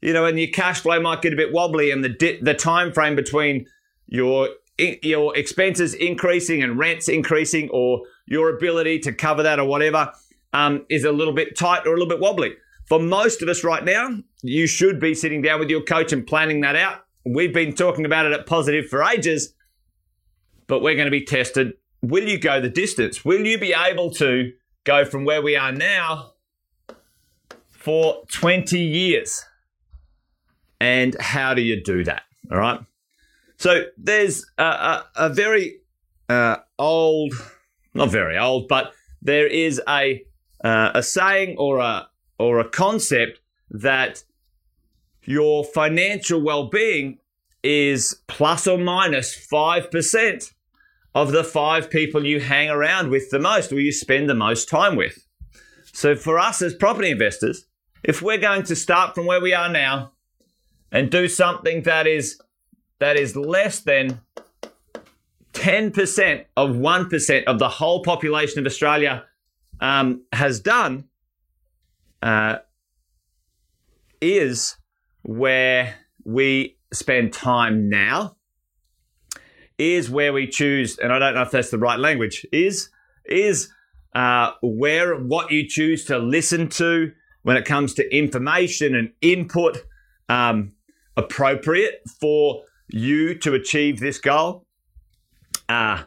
You 0.00 0.12
know, 0.12 0.24
and 0.24 0.38
your 0.38 0.48
cash 0.48 0.80
flow 0.80 1.00
might 1.00 1.22
get 1.22 1.32
a 1.32 1.36
bit 1.36 1.52
wobbly, 1.52 1.90
and 1.90 2.04
the 2.04 2.08
di- 2.08 2.40
the 2.40 2.54
time 2.54 2.92
frame 2.92 3.16
between 3.16 3.66
your 4.06 4.48
your 4.78 5.36
expenses 5.36 5.92
increasing 5.92 6.62
and 6.62 6.78
rents 6.78 7.08
increasing, 7.08 7.68
or 7.70 8.02
your 8.26 8.56
ability 8.56 9.00
to 9.00 9.12
cover 9.12 9.42
that 9.42 9.58
or 9.58 9.66
whatever, 9.66 10.12
um, 10.52 10.86
is 10.88 11.04
a 11.04 11.10
little 11.10 11.34
bit 11.34 11.56
tight 11.56 11.84
or 11.84 11.90
a 11.90 11.92
little 11.92 12.08
bit 12.08 12.20
wobbly. 12.20 12.54
For 12.88 12.98
most 12.98 13.42
of 13.42 13.48
us 13.48 13.62
right 13.62 13.84
now, 13.84 14.18
you 14.42 14.66
should 14.66 14.98
be 14.98 15.14
sitting 15.14 15.42
down 15.42 15.60
with 15.60 15.68
your 15.68 15.82
coach 15.82 16.10
and 16.12 16.26
planning 16.26 16.62
that 16.62 16.74
out. 16.74 17.04
We've 17.24 17.52
been 17.52 17.74
talking 17.74 18.06
about 18.06 18.24
it 18.24 18.32
at 18.32 18.46
Positive 18.46 18.88
for 18.88 19.02
ages, 19.02 19.52
but 20.66 20.80
we're 20.80 20.94
going 20.94 21.06
to 21.06 21.10
be 21.10 21.24
tested. 21.24 21.74
Will 22.00 22.26
you 22.26 22.38
go 22.38 22.62
the 22.62 22.70
distance? 22.70 23.26
Will 23.26 23.44
you 23.44 23.58
be 23.58 23.74
able 23.74 24.10
to 24.12 24.52
go 24.84 25.04
from 25.04 25.26
where 25.26 25.42
we 25.42 25.54
are 25.54 25.70
now 25.70 26.32
for 27.68 28.24
20 28.32 28.78
years? 28.80 29.44
And 30.80 31.14
how 31.20 31.52
do 31.52 31.60
you 31.60 31.82
do 31.82 32.04
that? 32.04 32.22
All 32.50 32.56
right. 32.56 32.80
So 33.58 33.84
there's 33.98 34.46
a, 34.56 34.64
a, 34.64 35.06
a 35.16 35.28
very 35.28 35.80
uh, 36.30 36.56
old, 36.78 37.34
not 37.92 38.10
very 38.10 38.38
old, 38.38 38.68
but 38.68 38.92
there 39.20 39.46
is 39.46 39.82
a 39.86 40.24
uh, 40.64 40.90
a 40.94 41.02
saying 41.02 41.56
or 41.58 41.78
a 41.78 42.07
or 42.38 42.58
a 42.58 42.68
concept 42.68 43.40
that 43.70 44.24
your 45.24 45.64
financial 45.64 46.40
well-being 46.40 47.18
is 47.62 48.22
plus 48.28 48.66
or 48.66 48.78
minus 48.78 49.36
5% 49.36 50.52
of 51.14 51.32
the 51.32 51.44
five 51.44 51.90
people 51.90 52.24
you 52.24 52.40
hang 52.40 52.70
around 52.70 53.10
with 53.10 53.30
the 53.30 53.38
most 53.38 53.72
or 53.72 53.80
you 53.80 53.92
spend 53.92 54.28
the 54.28 54.34
most 54.34 54.68
time 54.68 54.94
with. 54.96 55.26
So 55.92 56.14
for 56.14 56.38
us 56.38 56.62
as 56.62 56.74
property 56.74 57.10
investors, 57.10 57.66
if 58.04 58.22
we're 58.22 58.38
going 58.38 58.62
to 58.64 58.76
start 58.76 59.14
from 59.14 59.26
where 59.26 59.40
we 59.40 59.52
are 59.52 59.68
now 59.68 60.12
and 60.92 61.10
do 61.10 61.28
something 61.28 61.82
that 61.82 62.06
is 62.06 62.40
that 63.00 63.16
is 63.16 63.36
less 63.36 63.80
than 63.80 64.20
10% 65.52 66.44
of 66.56 66.70
1% 66.70 67.44
of 67.44 67.58
the 67.58 67.68
whole 67.68 68.02
population 68.02 68.58
of 68.58 68.66
Australia 68.66 69.24
um, 69.80 70.22
has 70.32 70.60
done, 70.60 71.04
uh, 72.22 72.56
is 74.20 74.76
where 75.22 75.96
we 76.24 76.76
spend 76.92 77.32
time 77.32 77.88
now, 77.88 78.36
is 79.78 80.10
where 80.10 80.32
we 80.32 80.46
choose, 80.46 80.98
and 80.98 81.12
I 81.12 81.18
don't 81.18 81.34
know 81.34 81.42
if 81.42 81.50
that's 81.50 81.70
the 81.70 81.78
right 81.78 81.98
language, 81.98 82.46
is, 82.52 82.90
is 83.24 83.72
uh, 84.14 84.52
where 84.62 85.16
what 85.16 85.50
you 85.50 85.68
choose 85.68 86.04
to 86.06 86.18
listen 86.18 86.68
to 86.70 87.12
when 87.42 87.56
it 87.56 87.64
comes 87.64 87.94
to 87.94 88.16
information 88.16 88.94
and 88.94 89.12
input 89.20 89.78
um, 90.28 90.72
appropriate 91.16 92.02
for 92.20 92.64
you 92.88 93.34
to 93.38 93.54
achieve 93.54 94.00
this 94.00 94.18
goal? 94.18 94.66
Uh, 95.68 96.04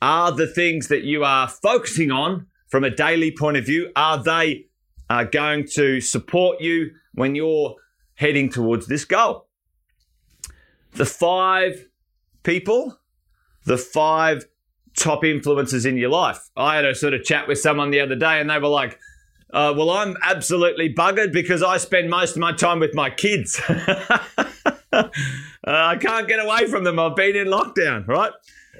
are 0.00 0.32
the 0.32 0.46
things 0.46 0.88
that 0.88 1.02
you 1.02 1.24
are 1.24 1.48
focusing 1.48 2.10
on 2.10 2.46
from 2.68 2.84
a 2.84 2.90
daily 2.90 3.32
point 3.32 3.56
of 3.56 3.66
view, 3.66 3.90
are 3.96 4.22
they 4.22 4.66
uh, 5.10 5.24
going 5.24 5.66
to 5.66 6.00
support 6.00 6.60
you 6.60 6.92
when 7.14 7.34
you're 7.34 7.74
heading 8.14 8.48
towards 8.48 8.86
this 8.86 9.04
goal? 9.04 9.48
The 10.92 11.04
five 11.04 11.86
people, 12.42 12.98
the 13.64 13.76
five 13.76 14.46
top 14.96 15.24
influences 15.24 15.84
in 15.84 15.96
your 15.96 16.10
life. 16.10 16.50
I 16.56 16.76
had 16.76 16.84
a 16.84 16.94
sort 16.94 17.14
of 17.14 17.24
chat 17.24 17.48
with 17.48 17.58
someone 17.58 17.90
the 17.90 18.00
other 18.00 18.16
day 18.16 18.40
and 18.40 18.48
they 18.48 18.58
were 18.58 18.68
like, 18.68 18.98
uh, 19.52 19.74
well, 19.76 19.90
I'm 19.90 20.16
absolutely 20.22 20.94
buggered 20.94 21.32
because 21.32 21.62
I 21.62 21.78
spend 21.78 22.08
most 22.08 22.36
of 22.36 22.38
my 22.38 22.52
time 22.52 22.78
with 22.78 22.94
my 22.94 23.10
kids. 23.10 23.60
uh, 23.68 25.08
I 25.64 25.96
can't 25.96 26.28
get 26.28 26.38
away 26.38 26.66
from 26.66 26.84
them. 26.84 26.98
I've 27.00 27.16
been 27.16 27.34
in 27.34 27.48
lockdown, 27.48 28.06
right? 28.06 28.32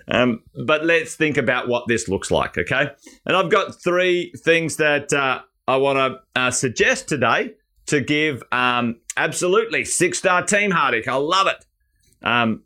Um, 0.06 0.42
but 0.64 0.84
let's 0.84 1.16
think 1.16 1.36
about 1.36 1.68
what 1.68 1.88
this 1.88 2.08
looks 2.08 2.30
like, 2.30 2.56
okay? 2.56 2.90
And 3.26 3.36
I've 3.36 3.50
got 3.50 3.82
three 3.82 4.32
things 4.44 4.76
that 4.76 5.12
uh, 5.12 5.40
I 5.70 5.76
want 5.76 5.98
to 5.98 6.40
uh, 6.40 6.50
suggest 6.50 7.08
today 7.08 7.52
to 7.86 8.00
give 8.00 8.42
um, 8.50 8.96
absolutely 9.16 9.84
six 9.84 10.18
star 10.18 10.42
team 10.42 10.72
Hardik. 10.72 11.06
I 11.06 11.14
love 11.14 11.46
it. 11.46 11.64
Um, 12.26 12.64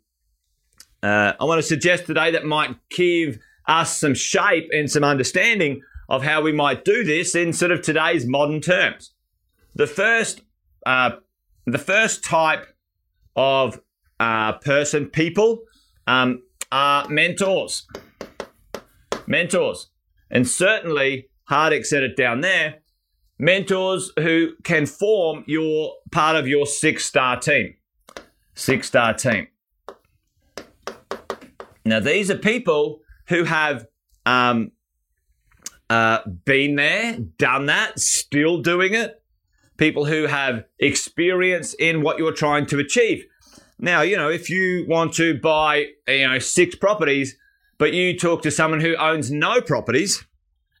uh, 1.03 1.33
I 1.39 1.43
want 1.43 1.59
to 1.59 1.63
suggest 1.67 2.07
today 2.07 2.31
that 2.31 2.45
might 2.45 2.75
give 2.89 3.37
us 3.67 3.95
some 3.95 4.15
shape 4.15 4.69
and 4.71 4.89
some 4.89 5.03
understanding 5.03 5.83
of 6.09 6.23
how 6.23 6.41
we 6.41 6.51
might 6.51 6.83
do 6.83 7.03
this 7.03 7.35
in 7.35 7.53
sort 7.53 7.71
of 7.71 7.83
today's 7.83 8.25
modern 8.25 8.59
terms. 8.59 9.13
The 9.75 9.85
first, 9.85 10.41
uh, 10.87 11.11
the 11.67 11.77
first 11.77 12.23
type 12.23 12.65
of 13.35 13.79
uh, 14.19 14.53
person, 14.53 15.05
people, 15.07 15.59
um, 16.07 16.41
are 16.71 17.07
mentors. 17.07 17.87
Mentors. 19.27 19.91
And 20.31 20.47
certainly, 20.47 21.29
Hardik 21.51 21.85
said 21.85 22.01
it 22.01 22.17
down 22.17 22.41
there 22.41 22.81
mentors 23.37 24.11
who 24.17 24.53
can 24.63 24.85
form 24.85 25.43
your 25.47 25.93
part 26.11 26.35
of 26.35 26.47
your 26.47 26.65
six 26.65 27.05
star 27.05 27.39
team. 27.39 27.75
Six 28.53 28.87
star 28.87 29.13
team. 29.13 29.47
Now, 31.85 31.99
these 31.99 32.31
are 32.31 32.37
people 32.37 33.01
who 33.27 33.43
have 33.43 33.85
um, 34.25 34.71
uh, 35.89 36.19
been 36.45 36.75
there, 36.75 37.17
done 37.37 37.67
that, 37.67 37.99
still 37.99 38.61
doing 38.61 38.93
it. 38.93 39.21
People 39.77 40.05
who 40.05 40.25
have 40.25 40.63
experience 40.79 41.73
in 41.75 42.01
what 42.01 42.17
you're 42.17 42.31
trying 42.31 42.65
to 42.67 42.79
achieve. 42.79 43.25
Now, 43.77 44.01
you 44.01 44.15
know, 44.15 44.29
if 44.29 44.49
you 44.49 44.85
want 44.87 45.13
to 45.15 45.37
buy, 45.37 45.87
you 46.07 46.27
know, 46.27 46.39
six 46.39 46.75
properties, 46.75 47.37
but 47.77 47.93
you 47.93 48.17
talk 48.17 48.41
to 48.43 48.51
someone 48.51 48.79
who 48.79 48.95
owns 48.95 49.29
no 49.29 49.59
properties, 49.59 50.25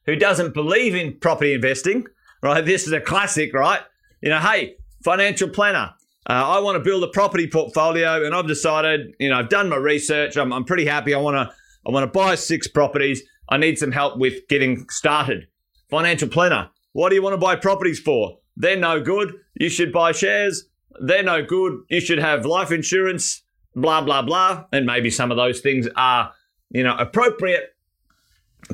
who 0.05 0.15
doesn't 0.15 0.53
believe 0.53 0.95
in 0.95 1.19
property 1.19 1.53
investing, 1.53 2.05
right? 2.41 2.63
This 2.63 2.87
is 2.87 2.93
a 2.93 3.01
classic, 3.01 3.53
right? 3.53 3.81
You 4.21 4.29
know, 4.29 4.39
hey, 4.39 4.77
financial 5.03 5.49
planner, 5.49 5.93
uh, 6.27 6.33
I 6.33 6.59
want 6.59 6.75
to 6.75 6.83
build 6.83 7.03
a 7.03 7.07
property 7.07 7.47
portfolio, 7.47 8.25
and 8.25 8.33
I've 8.33 8.47
decided, 8.47 9.13
you 9.19 9.29
know, 9.29 9.39
I've 9.39 9.49
done 9.49 9.69
my 9.69 9.77
research. 9.77 10.37
I'm, 10.37 10.51
I'm 10.51 10.65
pretty 10.65 10.85
happy. 10.85 11.13
I 11.13 11.19
want 11.19 11.35
to, 11.35 11.55
I 11.85 11.91
want 11.91 12.11
to 12.11 12.19
buy 12.19 12.35
six 12.35 12.67
properties. 12.67 13.23
I 13.49 13.57
need 13.57 13.77
some 13.77 13.91
help 13.91 14.17
with 14.17 14.47
getting 14.47 14.89
started. 14.89 15.47
Financial 15.89 16.27
planner, 16.27 16.69
what 16.93 17.09
do 17.09 17.15
you 17.15 17.21
want 17.21 17.33
to 17.33 17.37
buy 17.37 17.55
properties 17.55 17.99
for? 17.99 18.39
They're 18.57 18.77
no 18.77 19.01
good. 19.01 19.33
You 19.53 19.69
should 19.69 19.93
buy 19.93 20.13
shares 20.13 20.65
they're 20.99 21.23
no 21.23 21.43
good. 21.43 21.83
You 21.89 21.99
should 21.99 22.19
have 22.19 22.45
life 22.45 22.71
insurance, 22.71 23.43
blah, 23.75 24.01
blah, 24.01 24.21
blah. 24.21 24.65
And 24.71 24.85
maybe 24.85 25.09
some 25.09 25.31
of 25.31 25.37
those 25.37 25.59
things 25.59 25.87
are, 25.95 26.33
you 26.69 26.83
know, 26.83 26.95
appropriate. 26.97 27.75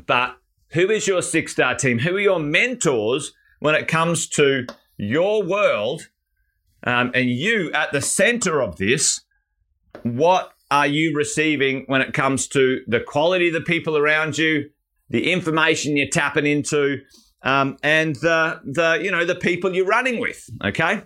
But 0.05 0.37
who 0.69 0.89
is 0.89 1.07
your 1.07 1.21
six 1.21 1.53
star 1.53 1.75
team? 1.75 1.99
Who 1.99 2.15
are 2.15 2.19
your 2.19 2.39
mentors 2.39 3.33
when 3.61 3.75
it 3.75 3.87
comes 3.87 4.27
to 4.27 4.65
your 4.97 5.43
world 5.43 6.09
um, 6.83 7.11
and 7.13 7.29
you 7.29 7.71
at 7.73 7.91
the 7.93 8.01
center 8.01 8.61
of 8.61 8.75
this? 8.77 9.21
What 10.03 10.51
are 10.69 10.87
you 10.87 11.15
receiving 11.15 11.83
when 11.87 12.01
it 12.01 12.13
comes 12.13 12.47
to 12.49 12.81
the 12.87 12.99
quality 12.99 13.47
of 13.47 13.53
the 13.53 13.61
people 13.61 13.97
around 13.97 14.37
you, 14.37 14.69
the 15.09 15.31
information 15.31 15.95
you're 15.95 16.09
tapping 16.09 16.45
into, 16.45 16.97
um, 17.43 17.77
and 17.83 18.15
the 18.17 18.59
the 18.63 18.99
you 19.03 19.11
know 19.11 19.25
the 19.25 19.35
people 19.35 19.75
you're 19.75 19.85
running 19.85 20.19
with? 20.19 20.49
Okay, 20.63 21.03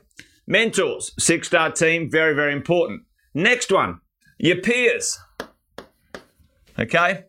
mentors, 0.48 1.12
six 1.20 1.48
star 1.48 1.72
team, 1.72 2.10
very, 2.10 2.34
very 2.34 2.54
important. 2.54 3.02
Next 3.34 3.72
one, 3.72 4.00
your 4.38 4.58
peers. 4.58 5.20
Okay, 6.80 7.26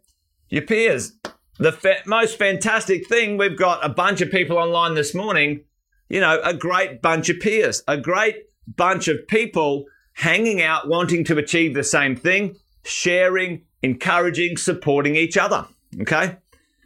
your 0.51 0.63
peers. 0.63 1.13
The 1.59 1.73
fa- 1.73 2.03
most 2.05 2.39
fantastic 2.39 3.07
thing, 3.09 3.39
we've 3.39 3.57
got 3.57 3.85
a 3.85 3.89
bunch 3.89 4.21
of 4.21 4.31
people 4.31 4.59
online 4.59 4.95
this 4.95 5.15
morning, 5.15 5.65
you 6.09 6.21
know, 6.21 6.41
a 6.45 6.53
great 6.53 7.01
bunch 7.01 7.31
of 7.31 7.41
peers, 7.41 7.83
a 7.89 7.97
great 7.97 8.37
bunch 8.67 9.09
of 9.09 9.27
people 9.27 9.87
hanging 10.15 10.61
out, 10.61 10.89
wanting 10.89 11.25
to 11.25 11.39
achieve 11.39 11.75
the 11.75 11.85
same 11.85 12.15
thing, 12.15 12.57
sharing, 12.85 13.63
encouraging, 13.83 14.57
supporting 14.57 15.17
each 15.17 15.37
other. 15.37 15.67
Okay, 16.03 16.37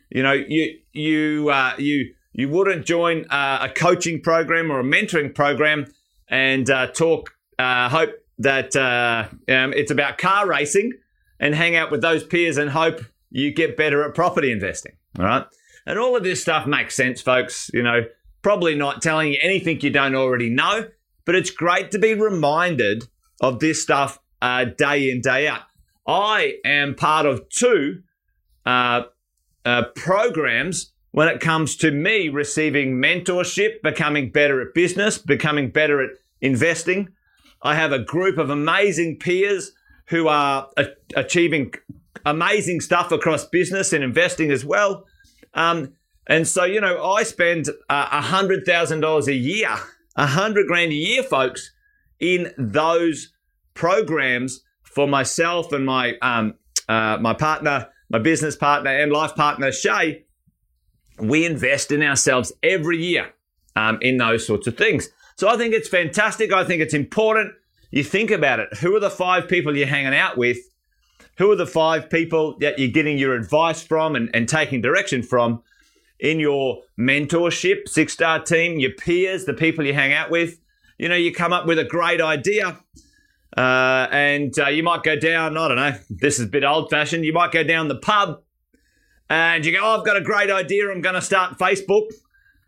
you 0.08 0.22
know, 0.22 0.32
you 0.32 0.78
you 0.92 1.50
uh, 1.50 1.72
you 1.76 2.14
you 2.32 2.48
wouldn't 2.48 2.86
join 2.86 3.24
uh, 3.28 3.66
a 3.68 3.68
coaching 3.68 4.20
program 4.20 4.70
or 4.70 4.80
a 4.80 4.84
mentoring 4.84 5.34
program 5.34 5.86
and 6.28 6.70
uh, 6.70 6.86
talk. 6.88 7.34
Uh, 7.58 7.88
hope 7.88 8.10
that 8.38 8.74
uh, 8.76 9.26
um, 9.48 9.72
it's 9.74 9.90
about 9.90 10.16
car 10.16 10.46
racing 10.46 10.92
and 11.40 11.54
hang 11.54 11.76
out 11.76 11.90
with 11.90 12.00
those 12.00 12.24
peers 12.24 12.56
and 12.56 12.70
hope 12.70 13.00
you 13.30 13.52
get 13.52 13.76
better 13.76 14.04
at 14.04 14.14
property 14.14 14.50
investing. 14.50 14.92
All 15.18 15.24
right, 15.24 15.44
and 15.86 15.98
all 15.98 16.16
of 16.16 16.22
this 16.22 16.42
stuff 16.42 16.66
makes 16.66 16.94
sense, 16.94 17.20
folks. 17.20 17.70
You 17.72 17.82
know, 17.82 18.04
probably 18.42 18.74
not 18.74 19.02
telling 19.02 19.32
you 19.32 19.38
anything 19.42 19.80
you 19.80 19.90
don't 19.90 20.14
already 20.14 20.50
know, 20.50 20.88
but 21.24 21.34
it's 21.34 21.50
great 21.50 21.90
to 21.92 21.98
be 21.98 22.14
reminded 22.14 23.08
of 23.40 23.60
this 23.60 23.82
stuff 23.82 24.18
uh, 24.42 24.64
day 24.64 25.10
in 25.10 25.20
day 25.20 25.48
out. 25.48 25.62
I 26.06 26.54
am 26.64 26.94
part 26.94 27.26
of 27.26 27.48
two 27.48 28.02
uh, 28.66 29.02
uh, 29.64 29.84
programs 29.94 30.92
when 31.12 31.28
it 31.28 31.40
comes 31.40 31.76
to 31.76 31.90
me 31.90 32.28
receiving 32.28 32.94
mentorship, 32.94 33.82
becoming 33.82 34.30
better 34.30 34.60
at 34.60 34.74
business, 34.74 35.18
becoming 35.18 35.70
better 35.70 36.02
at 36.02 36.10
investing. 36.40 37.08
I 37.62 37.74
have 37.74 37.92
a 37.92 37.98
group 37.98 38.38
of 38.38 38.48
amazing 38.48 39.18
peers 39.18 39.72
who 40.06 40.28
are 40.28 40.68
achieving 41.14 41.72
amazing 42.24 42.80
stuff 42.80 43.12
across 43.12 43.44
business 43.44 43.92
and 43.92 44.04
investing 44.04 44.50
as 44.50 44.64
well. 44.64 45.06
Um, 45.54 45.94
and 46.26 46.46
so, 46.46 46.64
you 46.64 46.80
know, 46.80 47.02
I 47.02 47.22
spend 47.24 47.68
uh, 47.88 48.22
hundred 48.22 48.64
thousand 48.64 49.00
dollars 49.00 49.28
a 49.28 49.34
year, 49.34 49.74
a 50.16 50.26
hundred 50.26 50.66
grand 50.66 50.92
a 50.92 50.96
year, 50.96 51.22
folks, 51.22 51.72
in 52.18 52.52
those 52.56 53.32
programs 53.74 54.62
for 54.82 55.08
myself 55.08 55.72
and 55.72 55.86
my 55.86 56.14
um, 56.22 56.54
uh, 56.88 57.18
my 57.20 57.34
partner 57.34 57.88
my 58.10 58.18
business 58.18 58.56
partner 58.56 58.90
and 58.90 59.12
life 59.12 59.34
partner, 59.36 59.72
Shay, 59.72 60.24
we 61.18 61.46
invest 61.46 61.92
in 61.92 62.02
ourselves 62.02 62.52
every 62.62 62.98
year 62.98 63.32
um, 63.76 63.98
in 64.02 64.16
those 64.16 64.46
sorts 64.46 64.66
of 64.66 64.76
things. 64.76 65.08
So 65.36 65.48
I 65.48 65.56
think 65.56 65.72
it's 65.72 65.88
fantastic. 65.88 66.52
I 66.52 66.64
think 66.64 66.82
it's 66.82 66.92
important. 66.92 67.52
You 67.92 68.04
think 68.04 68.30
about 68.30 68.58
it. 68.58 68.68
Who 68.78 68.94
are 68.96 69.00
the 69.00 69.10
five 69.10 69.48
people 69.48 69.76
you're 69.76 69.86
hanging 69.86 70.14
out 70.14 70.36
with? 70.36 70.58
Who 71.40 71.50
are 71.50 71.56
the 71.56 71.66
five 71.66 72.10
people 72.10 72.58
that 72.58 72.78
you're 72.78 72.90
getting 72.90 73.16
your 73.16 73.34
advice 73.34 73.82
from 73.82 74.14
and, 74.14 74.28
and 74.34 74.46
taking 74.46 74.82
direction 74.82 75.22
from 75.22 75.62
in 76.18 76.38
your 76.38 76.82
mentorship, 76.98 77.88
six 77.88 78.12
star 78.12 78.42
team, 78.42 78.78
your 78.78 78.90
peers, 78.90 79.46
the 79.46 79.54
people 79.54 79.86
you 79.86 79.94
hang 79.94 80.12
out 80.12 80.30
with? 80.30 80.60
You 80.98 81.08
know, 81.08 81.14
you 81.14 81.32
come 81.32 81.54
up 81.54 81.64
with 81.64 81.78
a 81.78 81.84
great 81.84 82.20
idea 82.20 82.78
uh, 83.56 84.06
and 84.12 84.56
uh, 84.58 84.68
you 84.68 84.82
might 84.82 85.02
go 85.02 85.16
down, 85.16 85.56
I 85.56 85.68
don't 85.68 85.78
know, 85.78 85.94
this 86.10 86.38
is 86.38 86.44
a 86.44 86.48
bit 86.48 86.62
old 86.62 86.90
fashioned. 86.90 87.24
You 87.24 87.32
might 87.32 87.52
go 87.52 87.64
down 87.64 87.88
the 87.88 87.96
pub 87.96 88.42
and 89.30 89.64
you 89.64 89.72
go, 89.72 89.78
oh, 89.82 89.98
I've 89.98 90.04
got 90.04 90.18
a 90.18 90.22
great 90.22 90.50
idea. 90.50 90.90
I'm 90.90 91.00
going 91.00 91.14
to 91.14 91.22
start 91.22 91.58
Facebook, 91.58 92.08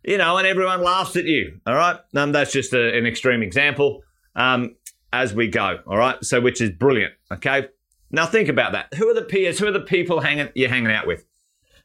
you 0.03 0.17
know, 0.17 0.39
and 0.39 0.47
everyone 0.47 0.83
laughs 0.83 1.15
at 1.17 1.27
you. 1.27 1.61
All 1.67 1.75
right. 1.75 2.01
Um, 2.17 2.33
that's 2.33 2.53
just 2.53 2.73
a, 2.73 2.97
an 2.97 3.05
extreme 3.05 3.43
example 3.43 4.03
um, 4.35 4.77
as 5.13 5.35
we 5.35 5.49
go. 5.49 5.81
All 5.87 5.99
right. 5.99 6.25
So, 6.25 6.41
which 6.41 6.63
is 6.63 6.71
brilliant. 6.71 7.13
Okay. 7.31 7.69
Now, 8.13 8.27
think 8.27 8.49
about 8.49 8.73
that. 8.73 8.93
Who 8.95 9.09
are 9.09 9.15
the 9.15 9.23
peers? 9.23 9.59
Who 9.59 9.67
are 9.67 9.73
the 9.73 9.81
people 9.81 10.21
hanging, 10.21 10.51
you're 10.55 10.69
hanging 10.69 10.93
out 10.93 11.07
with? 11.07 11.25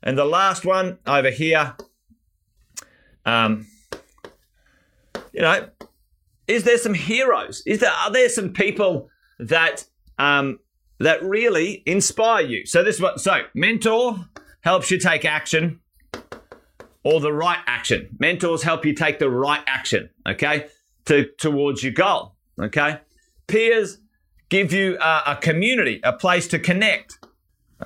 And 0.03 0.17
the 0.17 0.25
last 0.25 0.65
one 0.65 0.99
over 1.07 1.31
here, 1.31 1.75
um, 3.25 3.65
you 5.33 5.41
know, 5.41 5.69
is 6.47 6.63
there 6.63 6.77
some 6.77 6.93
heroes? 6.93 7.63
Is 7.65 7.79
there 7.79 7.91
are 7.91 8.11
there 8.11 8.29
some 8.29 8.53
people 8.53 9.09
that 9.39 9.85
um, 10.17 10.59
that 10.99 11.23
really 11.23 11.83
inspire 11.85 12.45
you? 12.45 12.65
So 12.65 12.83
this 12.83 12.95
is 12.95 13.01
what 13.01 13.19
so 13.19 13.41
mentor 13.53 14.25
helps 14.61 14.91
you 14.91 14.99
take 14.99 15.25
action 15.25 15.79
or 17.03 17.19
the 17.19 17.33
right 17.33 17.59
action. 17.67 18.15
Mentors 18.19 18.63
help 18.63 18.85
you 18.85 18.93
take 18.93 19.19
the 19.19 19.29
right 19.29 19.61
action, 19.67 20.09
okay, 20.27 20.67
to 21.05 21.25
towards 21.37 21.83
your 21.83 21.93
goal. 21.93 22.35
Okay, 22.61 22.99
peers 23.47 23.99
give 24.49 24.73
you 24.73 24.97
a, 24.99 25.23
a 25.27 25.35
community, 25.35 25.99
a 26.03 26.13
place 26.13 26.47
to 26.49 26.59
connect. 26.59 27.19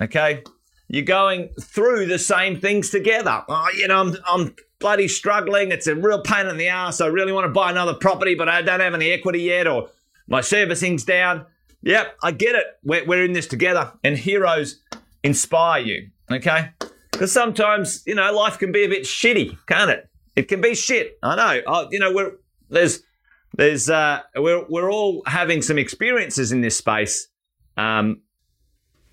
Okay, 0.00 0.42
you're 0.88 1.04
going 1.04 1.50
through 1.60 2.06
the 2.06 2.18
same 2.18 2.60
things 2.60 2.90
together. 2.90 3.44
Oh, 3.48 3.68
you 3.76 3.88
know, 3.88 4.00
I'm, 4.00 4.16
I'm 4.26 4.54
bloody 4.78 5.08
struggling. 5.08 5.70
It's 5.70 5.86
a 5.86 5.94
real 5.94 6.20
pain 6.20 6.46
in 6.46 6.56
the 6.56 6.68
ass. 6.68 7.00
I 7.00 7.06
really 7.06 7.32
want 7.32 7.44
to 7.44 7.52
buy 7.52 7.70
another 7.70 7.94
property, 7.94 8.34
but 8.34 8.48
I 8.48 8.62
don't 8.62 8.80
have 8.80 8.94
any 8.94 9.10
equity 9.10 9.40
yet, 9.40 9.66
or 9.66 9.90
my 10.26 10.40
servicing's 10.40 11.04
down. 11.04 11.46
Yep, 11.82 12.16
I 12.22 12.30
get 12.32 12.54
it. 12.54 12.66
We're, 12.84 13.04
we're 13.04 13.24
in 13.24 13.32
this 13.32 13.46
together, 13.46 13.92
and 14.04 14.16
heroes 14.16 14.80
inspire 15.22 15.82
you. 15.82 16.08
Okay, 16.30 16.70
because 17.10 17.32
sometimes 17.32 18.02
you 18.06 18.14
know 18.14 18.32
life 18.32 18.58
can 18.58 18.72
be 18.72 18.84
a 18.84 18.88
bit 18.88 19.02
shitty, 19.02 19.58
can't 19.66 19.90
it? 19.90 20.08
It 20.36 20.48
can 20.48 20.60
be 20.60 20.74
shit. 20.74 21.18
I 21.22 21.36
know. 21.36 21.62
I, 21.66 21.86
you 21.90 21.98
know, 21.98 22.12
we're 22.12 22.32
there's 22.70 23.02
there's 23.54 23.90
uh, 23.90 24.20
we're 24.36 24.64
we're 24.68 24.90
all 24.90 25.22
having 25.26 25.62
some 25.62 25.78
experiences 25.78 26.52
in 26.52 26.60
this 26.60 26.76
space. 26.76 27.28
Um, 27.76 28.22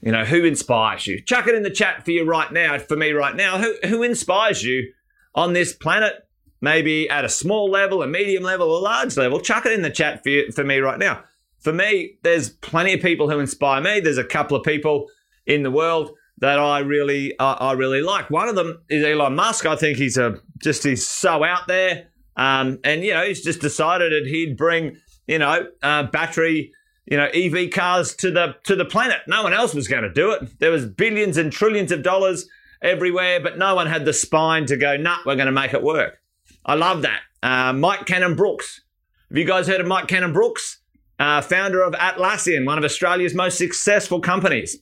you 0.02 0.12
know, 0.12 0.24
who 0.24 0.46
inspires 0.46 1.06
you? 1.08 1.22
Chuck 1.22 1.48
it 1.48 1.56
in 1.56 1.64
the 1.64 1.70
chat 1.70 2.06
for 2.06 2.12
you 2.12 2.26
right 2.26 2.52
now. 2.52 2.78
For 2.78 2.96
me 2.96 3.12
right 3.12 3.36
now, 3.36 3.58
who 3.58 3.76
who 3.88 4.04
inspires 4.04 4.64
you 4.64 4.92
on 5.36 5.54
this 5.54 5.74
planet, 5.74 6.14
maybe 6.62 7.10
at 7.10 7.26
a 7.26 7.30
small 7.30 7.70
level, 7.70 8.02
a 8.02 8.08
medium 8.08 8.44
level, 8.44 8.78
a 8.78 8.80
large 8.80 9.18
level, 9.18 9.40
chuck 9.40 9.66
it 9.66 9.72
in 9.72 9.82
the 9.82 9.90
chat 9.90 10.24
for, 10.24 10.30
you, 10.30 10.52
for 10.52 10.64
me 10.64 10.80
right 10.80 11.00
now. 11.00 11.24
For 11.60 11.74
me, 11.74 12.18
there's 12.24 12.50
plenty 12.50 12.94
of 12.94 13.02
people 13.02 13.30
who 13.30 13.40
inspire 13.40 13.82
me. 13.82 14.00
There's 14.00 14.18
a 14.18 14.24
couple 14.24 14.56
of 14.56 14.64
people 14.64 15.08
in 15.46 15.64
the 15.64 15.72
world 15.72 16.12
that 16.40 16.58
I 16.58 16.80
really 16.80 17.38
I 17.40 17.74
really 17.74 18.02
like. 18.02 18.30
One 18.30 18.48
of 18.48 18.56
them 18.56 18.82
is 18.90 19.04
Elon 19.04 19.36
Musk. 19.36 19.66
I 19.66 19.76
think 19.76 19.98
he's 19.98 20.18
a 20.18 20.40
just 20.60 20.84
he's 20.84 21.06
so 21.06 21.44
out 21.44 21.68
there, 21.68 22.08
um, 22.40 22.80
and 22.84 23.04
you 23.04 23.14
know 23.14 23.24
he's 23.24 23.44
just 23.44 23.62
decided 23.62 24.12
that 24.12 24.28
he'd 24.28 24.58
bring 24.58 24.98
you 25.28 25.38
know 25.38 25.68
uh, 25.84 26.04
battery 26.04 26.72
you 27.06 27.18
know 27.18 27.26
EV 27.26 27.70
cars 27.70 28.16
to 28.16 28.32
the 28.32 28.56
to 28.64 28.76
the 28.76 28.86
planet. 28.86 29.20
No 29.28 29.44
one 29.44 29.54
else 29.54 29.76
was 29.76 29.88
going 29.88 30.04
to 30.04 30.14
do 30.14 30.32
it. 30.32 30.60
There 30.60 30.72
was 30.72 30.88
billions 30.88 31.38
and 31.38 31.52
trillions 31.52 31.92
of 31.92 32.02
dollars 32.02 32.48
everywhere, 32.82 33.40
but 33.40 33.58
no 33.58 33.76
one 33.76 33.88
had 33.88 34.06
the 34.06 34.14
spine 34.14 34.66
to 34.68 34.78
go, 34.78 34.98
nah, 34.98 35.18
we're 35.26 35.36
going 35.36 35.48
to 35.48 35.52
make 35.52 35.74
it 35.74 35.84
work. 35.84 36.20
I 36.66 36.76
love 36.76 37.02
that. 37.04 37.22
Uh, 37.42 37.74
Mike 37.74 38.06
Cannon-Brookes. 38.06 38.82
Have 39.30 39.38
you 39.38 39.46
guys 39.46 39.68
heard 39.68 39.82
of 39.82 39.88
Mike 39.88 40.08
Cannon-Brookes? 40.08 40.80
Uh, 41.20 41.42
founder 41.42 41.82
of 41.82 41.94
Atlassian, 41.94 42.66
one 42.66 42.78
of 42.78 42.84
Australia's 42.84 43.36
most 43.36 43.58
successful 43.58 44.22
companies. 44.22 44.78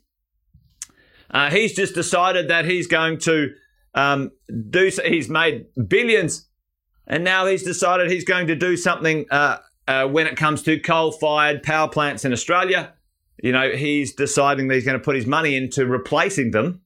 Uh, 1.32 1.50
he's 1.50 1.74
just 1.74 1.96
decided 1.96 2.48
that 2.50 2.66
he's 2.66 2.88
going 2.88 3.18
to 3.20 3.54
um, 3.96 4.32
do. 4.70 4.92
He's 5.04 5.30
made 5.30 5.66
billions, 5.88 6.47
and 7.08 7.24
now 7.24 7.46
he's 7.46 7.64
decided 7.64 8.12
he's 8.12 8.26
going 8.26 8.48
to 8.48 8.56
do 8.56 8.78
something 8.78 9.26
uh, 9.32 9.58
uh, 9.88 10.08
when 10.08 10.28
it 10.28 10.36
comes 10.36 10.62
to 10.64 10.80
coal-fired 10.80 11.64
power 11.64 11.88
plants 11.88 12.26
in 12.26 12.34
Australia. 12.34 12.94
You 13.42 13.52
know, 13.52 13.72
he's 13.72 14.14
deciding 14.14 14.68
that 14.68 14.76
he's 14.76 14.86
going 14.86 14.98
to 14.98 15.04
put 15.04 15.16
his 15.16 15.26
money 15.26 15.56
into 15.56 15.86
replacing 15.86 16.52
them 16.52 16.82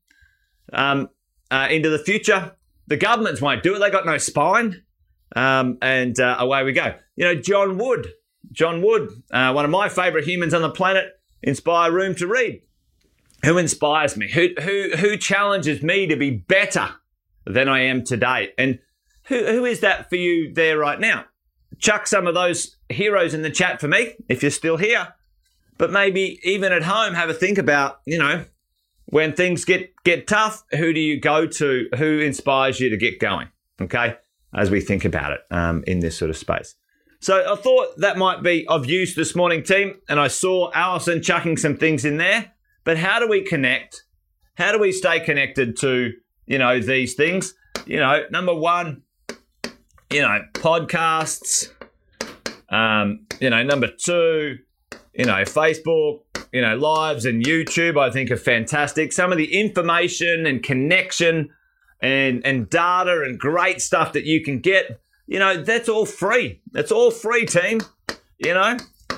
um, 0.73 1.09
uh, 1.49 1.67
into 1.69 1.89
the 1.89 1.99
future. 1.99 2.55
The 2.87 2.97
governments 2.97 3.41
won't 3.41 3.63
do 3.63 3.75
it. 3.75 3.79
They 3.79 3.89
got 3.89 4.05
no 4.05 4.17
spine. 4.17 4.83
Um, 5.33 5.77
and 5.81 6.19
uh, 6.19 6.35
away 6.39 6.63
we 6.63 6.73
go. 6.73 6.93
You 7.15 7.25
know, 7.25 7.35
John 7.35 7.77
Wood, 7.77 8.07
John 8.51 8.81
Wood, 8.81 9.09
uh, 9.31 9.53
one 9.53 9.63
of 9.63 9.71
my 9.71 9.87
favourite 9.87 10.27
humans 10.27 10.53
on 10.53 10.61
the 10.61 10.69
planet, 10.69 11.05
inspire 11.41 11.91
room 11.91 12.15
to 12.15 12.27
read. 12.27 12.61
Who 13.45 13.57
inspires 13.57 14.17
me? 14.17 14.29
Who 14.29 14.49
who 14.61 14.91
who 14.97 15.17
challenges 15.17 15.81
me 15.81 16.05
to 16.07 16.15
be 16.15 16.31
better 16.31 16.89
than 17.45 17.69
I 17.69 17.83
am 17.83 18.03
today? 18.03 18.49
And 18.57 18.79
who 19.25 19.45
who 19.45 19.65
is 19.65 19.79
that 19.81 20.09
for 20.09 20.15
you 20.15 20.53
there 20.53 20.77
right 20.77 20.99
now? 20.99 21.25
Chuck 21.79 22.07
some 22.07 22.27
of 22.27 22.33
those 22.33 22.77
heroes 22.89 23.33
in 23.33 23.41
the 23.41 23.49
chat 23.49 23.79
for 23.79 23.87
me 23.87 24.15
if 24.29 24.41
you're 24.41 24.51
still 24.51 24.77
here. 24.77 25.13
But 25.77 25.91
maybe 25.91 26.39
even 26.43 26.71
at 26.71 26.83
home, 26.83 27.13
have 27.13 27.29
a 27.29 27.33
think 27.33 27.57
about 27.57 28.01
you 28.05 28.17
know 28.17 28.45
when 29.05 29.33
things 29.33 29.65
get 29.65 29.93
get 30.03 30.27
tough, 30.27 30.63
who 30.71 30.93
do 30.93 30.99
you 30.99 31.19
go 31.19 31.45
to? 31.45 31.87
Who 31.97 32.19
inspires 32.19 32.79
you 32.79 32.89
to 32.89 32.97
get 32.97 33.19
going? 33.19 33.49
Okay, 33.81 34.15
as 34.53 34.71
we 34.71 34.81
think 34.81 35.05
about 35.05 35.33
it 35.33 35.41
um, 35.51 35.83
in 35.85 35.99
this 35.99 36.17
sort 36.17 36.29
of 36.29 36.37
space. 36.37 36.75
So 37.19 37.53
I 37.53 37.55
thought 37.55 37.97
that 37.97 38.17
might 38.17 38.41
be 38.41 38.65
of 38.67 38.87
use 38.87 39.13
this 39.13 39.35
morning, 39.35 39.61
team. 39.61 39.99
And 40.09 40.19
I 40.19 40.27
saw 40.27 40.71
Allison 40.73 41.21
chucking 41.21 41.57
some 41.57 41.77
things 41.77 42.03
in 42.03 42.17
there. 42.17 42.53
But 42.83 42.97
how 42.97 43.19
do 43.19 43.27
we 43.27 43.43
connect? 43.43 44.03
How 44.55 44.71
do 44.71 44.79
we 44.79 44.91
stay 44.91 45.19
connected 45.19 45.77
to 45.77 46.13
you 46.47 46.57
know 46.57 46.79
these 46.79 47.13
things? 47.13 47.53
You 47.85 47.97
know, 47.97 48.23
number 48.31 48.55
one, 48.55 49.03
you 50.11 50.21
know, 50.21 50.41
podcasts, 50.53 51.71
Um, 52.71 53.27
you 53.41 53.49
know, 53.49 53.63
number 53.63 53.87
two, 53.87 54.57
you 55.13 55.25
know, 55.25 55.43
Facebook, 55.43 56.21
you 56.53 56.61
know, 56.61 56.77
lives 56.77 57.25
and 57.25 57.43
YouTube, 57.45 57.99
I 57.99 58.09
think 58.09 58.31
are 58.31 58.37
fantastic. 58.37 59.11
Some 59.11 59.31
of 59.31 59.37
the 59.37 59.59
information 59.59 60.45
and 60.45 60.63
connection 60.63 61.49
and, 62.01 62.45
and 62.45 62.69
data 62.69 63.23
and 63.25 63.37
great 63.37 63.81
stuff 63.81 64.13
that 64.13 64.23
you 64.23 64.41
can 64.41 64.59
get, 64.59 65.01
you 65.27 65.37
know, 65.37 65.61
that's 65.61 65.89
all 65.89 66.05
free. 66.05 66.61
That's 66.71 66.91
all 66.91 67.11
free, 67.11 67.45
team. 67.45 67.81
You 68.37 68.53
know, 68.53 68.77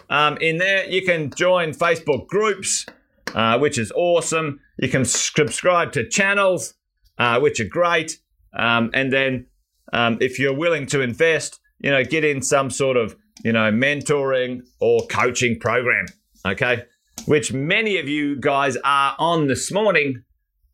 um, 0.10 0.38
in 0.38 0.58
there, 0.58 0.90
you 0.90 1.04
can 1.06 1.30
join 1.30 1.74
Facebook 1.74 2.28
groups, 2.28 2.88
uh, 3.36 3.60
which 3.60 3.78
is 3.78 3.92
awesome. 3.96 4.60
You 4.80 4.90
can 4.90 5.06
subscribe 5.06 5.92
to 5.94 6.10
channels, 6.10 6.74
uh, 7.20 7.40
which 7.40 7.60
are 7.60 7.70
great. 7.70 8.20
Um, 8.58 8.90
and 8.94 9.14
then 9.14 9.46
um, 9.94 10.18
if 10.20 10.38
you're 10.38 10.56
willing 10.56 10.86
to 10.88 11.00
invest, 11.00 11.62
you 11.80 11.90
know, 11.92 12.04
get 12.04 12.26
in 12.26 12.42
some 12.42 12.70
sort 12.70 12.98
of 12.98 13.16
you 13.44 13.52
know, 13.52 13.72
mentoring 13.72 14.62
or 14.80 15.06
coaching 15.08 15.60
program, 15.60 16.06
okay? 16.46 16.84
Which 17.26 17.54
many 17.54 17.98
of 17.98 18.08
you 18.08 18.40
guys 18.40 18.78
are 18.84 19.16
on 19.18 19.48
this 19.48 19.72
morning 19.72 20.24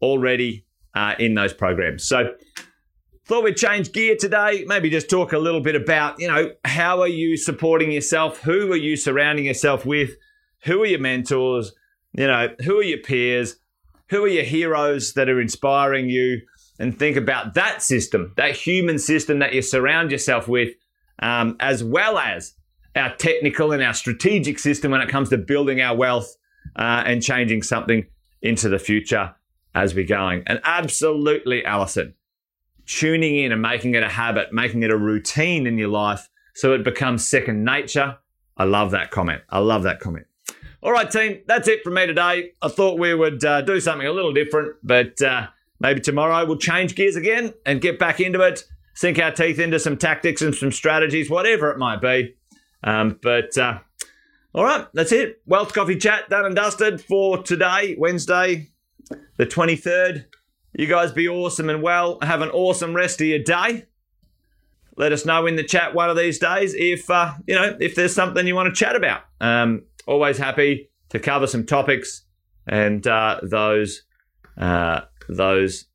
already 0.01 0.65
uh, 0.95 1.15
in 1.19 1.35
those 1.35 1.53
programs. 1.53 2.05
So, 2.07 2.33
thought 3.25 3.43
we'd 3.43 3.57
change 3.57 3.91
gear 3.91 4.15
today. 4.19 4.65
Maybe 4.67 4.89
just 4.89 5.09
talk 5.09 5.33
a 5.33 5.37
little 5.37 5.61
bit 5.61 5.75
about, 5.75 6.19
you 6.19 6.27
know, 6.27 6.51
how 6.65 7.01
are 7.01 7.07
you 7.07 7.37
supporting 7.37 7.91
yourself? 7.91 8.39
Who 8.41 8.71
are 8.71 8.77
you 8.77 8.95
surrounding 8.95 9.45
yourself 9.45 9.85
with? 9.85 10.11
Who 10.63 10.81
are 10.81 10.87
your 10.87 10.99
mentors? 10.99 11.73
You 12.13 12.25
know, 12.25 12.49
who 12.63 12.79
are 12.79 12.83
your 12.83 12.97
peers? 12.97 13.57
Who 14.09 14.23
are 14.23 14.29
your 14.29 14.43
heroes 14.43 15.13
that 15.13 15.29
are 15.29 15.39
inspiring 15.39 16.09
you? 16.09 16.41
And 16.79 16.97
think 16.97 17.17
about 17.17 17.53
that 17.55 17.83
system, 17.83 18.33
that 18.37 18.55
human 18.55 18.97
system 18.97 19.39
that 19.39 19.53
you 19.53 19.61
surround 19.61 20.11
yourself 20.11 20.47
with, 20.47 20.73
um, 21.21 21.57
as 21.59 21.83
well 21.83 22.17
as 22.17 22.53
our 22.95 23.13
technical 23.15 23.71
and 23.73 23.83
our 23.83 23.93
strategic 23.93 24.57
system 24.57 24.91
when 24.91 25.01
it 25.01 25.09
comes 25.09 25.29
to 25.29 25.37
building 25.37 25.81
our 25.81 25.95
wealth 25.95 26.35
uh, 26.75 27.03
and 27.05 27.21
changing 27.21 27.63
something 27.63 28.05
into 28.41 28.69
the 28.69 28.79
future 28.79 29.35
as 29.75 29.93
we're 29.93 30.05
going. 30.05 30.43
And 30.47 30.61
absolutely, 30.63 31.65
Alison, 31.65 32.15
tuning 32.85 33.37
in 33.37 33.51
and 33.51 33.61
making 33.61 33.95
it 33.95 34.03
a 34.03 34.09
habit, 34.09 34.53
making 34.53 34.83
it 34.83 34.91
a 34.91 34.97
routine 34.97 35.67
in 35.67 35.77
your 35.77 35.89
life 35.89 36.29
so 36.55 36.73
it 36.73 36.83
becomes 36.83 37.27
second 37.27 37.63
nature. 37.63 38.17
I 38.57 38.63
love 38.63 38.91
that 38.91 39.11
comment. 39.11 39.41
I 39.49 39.59
love 39.59 39.83
that 39.83 39.99
comment. 39.99 40.25
All 40.81 40.91
right, 40.91 41.09
team, 41.11 41.41
that's 41.45 41.67
it 41.67 41.83
from 41.83 41.95
me 41.95 42.07
today. 42.07 42.51
I 42.61 42.69
thought 42.69 42.99
we 42.99 43.13
would 43.13 43.43
uh, 43.43 43.61
do 43.61 43.81
something 43.81 44.07
a 44.07 44.13
little 44.13 44.33
different, 44.33 44.75
but 44.81 45.21
uh, 45.21 45.47
maybe 45.79 45.99
tomorrow 45.99 46.45
we'll 46.45 46.57
change 46.57 46.95
gears 46.95 47.15
again 47.15 47.53
and 47.65 47.81
get 47.81 47.99
back 47.99 48.19
into 48.19 48.41
it, 48.41 48.63
sink 48.93 49.19
our 49.19 49.31
teeth 49.31 49.59
into 49.59 49.79
some 49.79 49.97
tactics 49.97 50.41
and 50.41 50.53
some 50.53 50.71
strategies, 50.71 51.29
whatever 51.29 51.71
it 51.71 51.77
might 51.77 52.01
be. 52.01 52.35
Um, 52.83 53.19
but 53.21 53.57
uh, 53.57 53.79
all 54.53 54.63
right, 54.63 54.87
that's 54.93 55.11
it. 55.11 55.41
Wealth 55.45 55.73
Coffee 55.73 55.97
Chat 55.97 56.29
done 56.29 56.45
and 56.45 56.55
dusted 56.55 57.01
for 57.01 57.43
today, 57.43 57.95
Wednesday, 57.97 58.69
the 59.37 59.45
23rd. 59.45 60.25
You 60.73 60.87
guys 60.87 61.11
be 61.11 61.27
awesome 61.27 61.69
and 61.69 61.81
well. 61.81 62.19
Have 62.21 62.41
an 62.41 62.49
awesome 62.49 62.95
rest 62.95 63.21
of 63.21 63.27
your 63.27 63.39
day. 63.39 63.85
Let 64.95 65.13
us 65.13 65.25
know 65.25 65.45
in 65.47 65.55
the 65.55 65.63
chat 65.63 65.93
one 65.93 66.09
of 66.09 66.17
these 66.17 66.39
days 66.39 66.75
if 66.75 67.09
uh, 67.09 67.33
you 67.47 67.55
know 67.55 67.77
if 67.79 67.95
there's 67.95 68.13
something 68.13 68.45
you 68.45 68.55
want 68.55 68.73
to 68.73 68.77
chat 68.77 68.95
about. 68.95 69.21
Um, 69.39 69.83
always 70.05 70.37
happy 70.37 70.89
to 71.09 71.19
cover 71.19 71.47
some 71.47 71.65
topics 71.65 72.23
and 72.67 73.05
uh, 73.07 73.39
those 73.41 74.03
uh, 74.57 75.01
those 75.29 75.85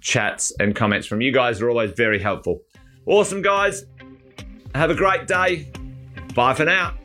chats 0.00 0.52
and 0.58 0.74
comments 0.74 1.06
from 1.06 1.20
you 1.20 1.32
guys 1.32 1.60
are 1.60 1.68
always 1.68 1.92
very 1.92 2.18
helpful. 2.18 2.60
Awesome, 3.06 3.42
guys. 3.42 3.84
Have 4.74 4.90
a 4.90 4.94
great 4.94 5.26
day. 5.26 5.70
Bye 6.34 6.54
for 6.54 6.64
now. 6.64 6.96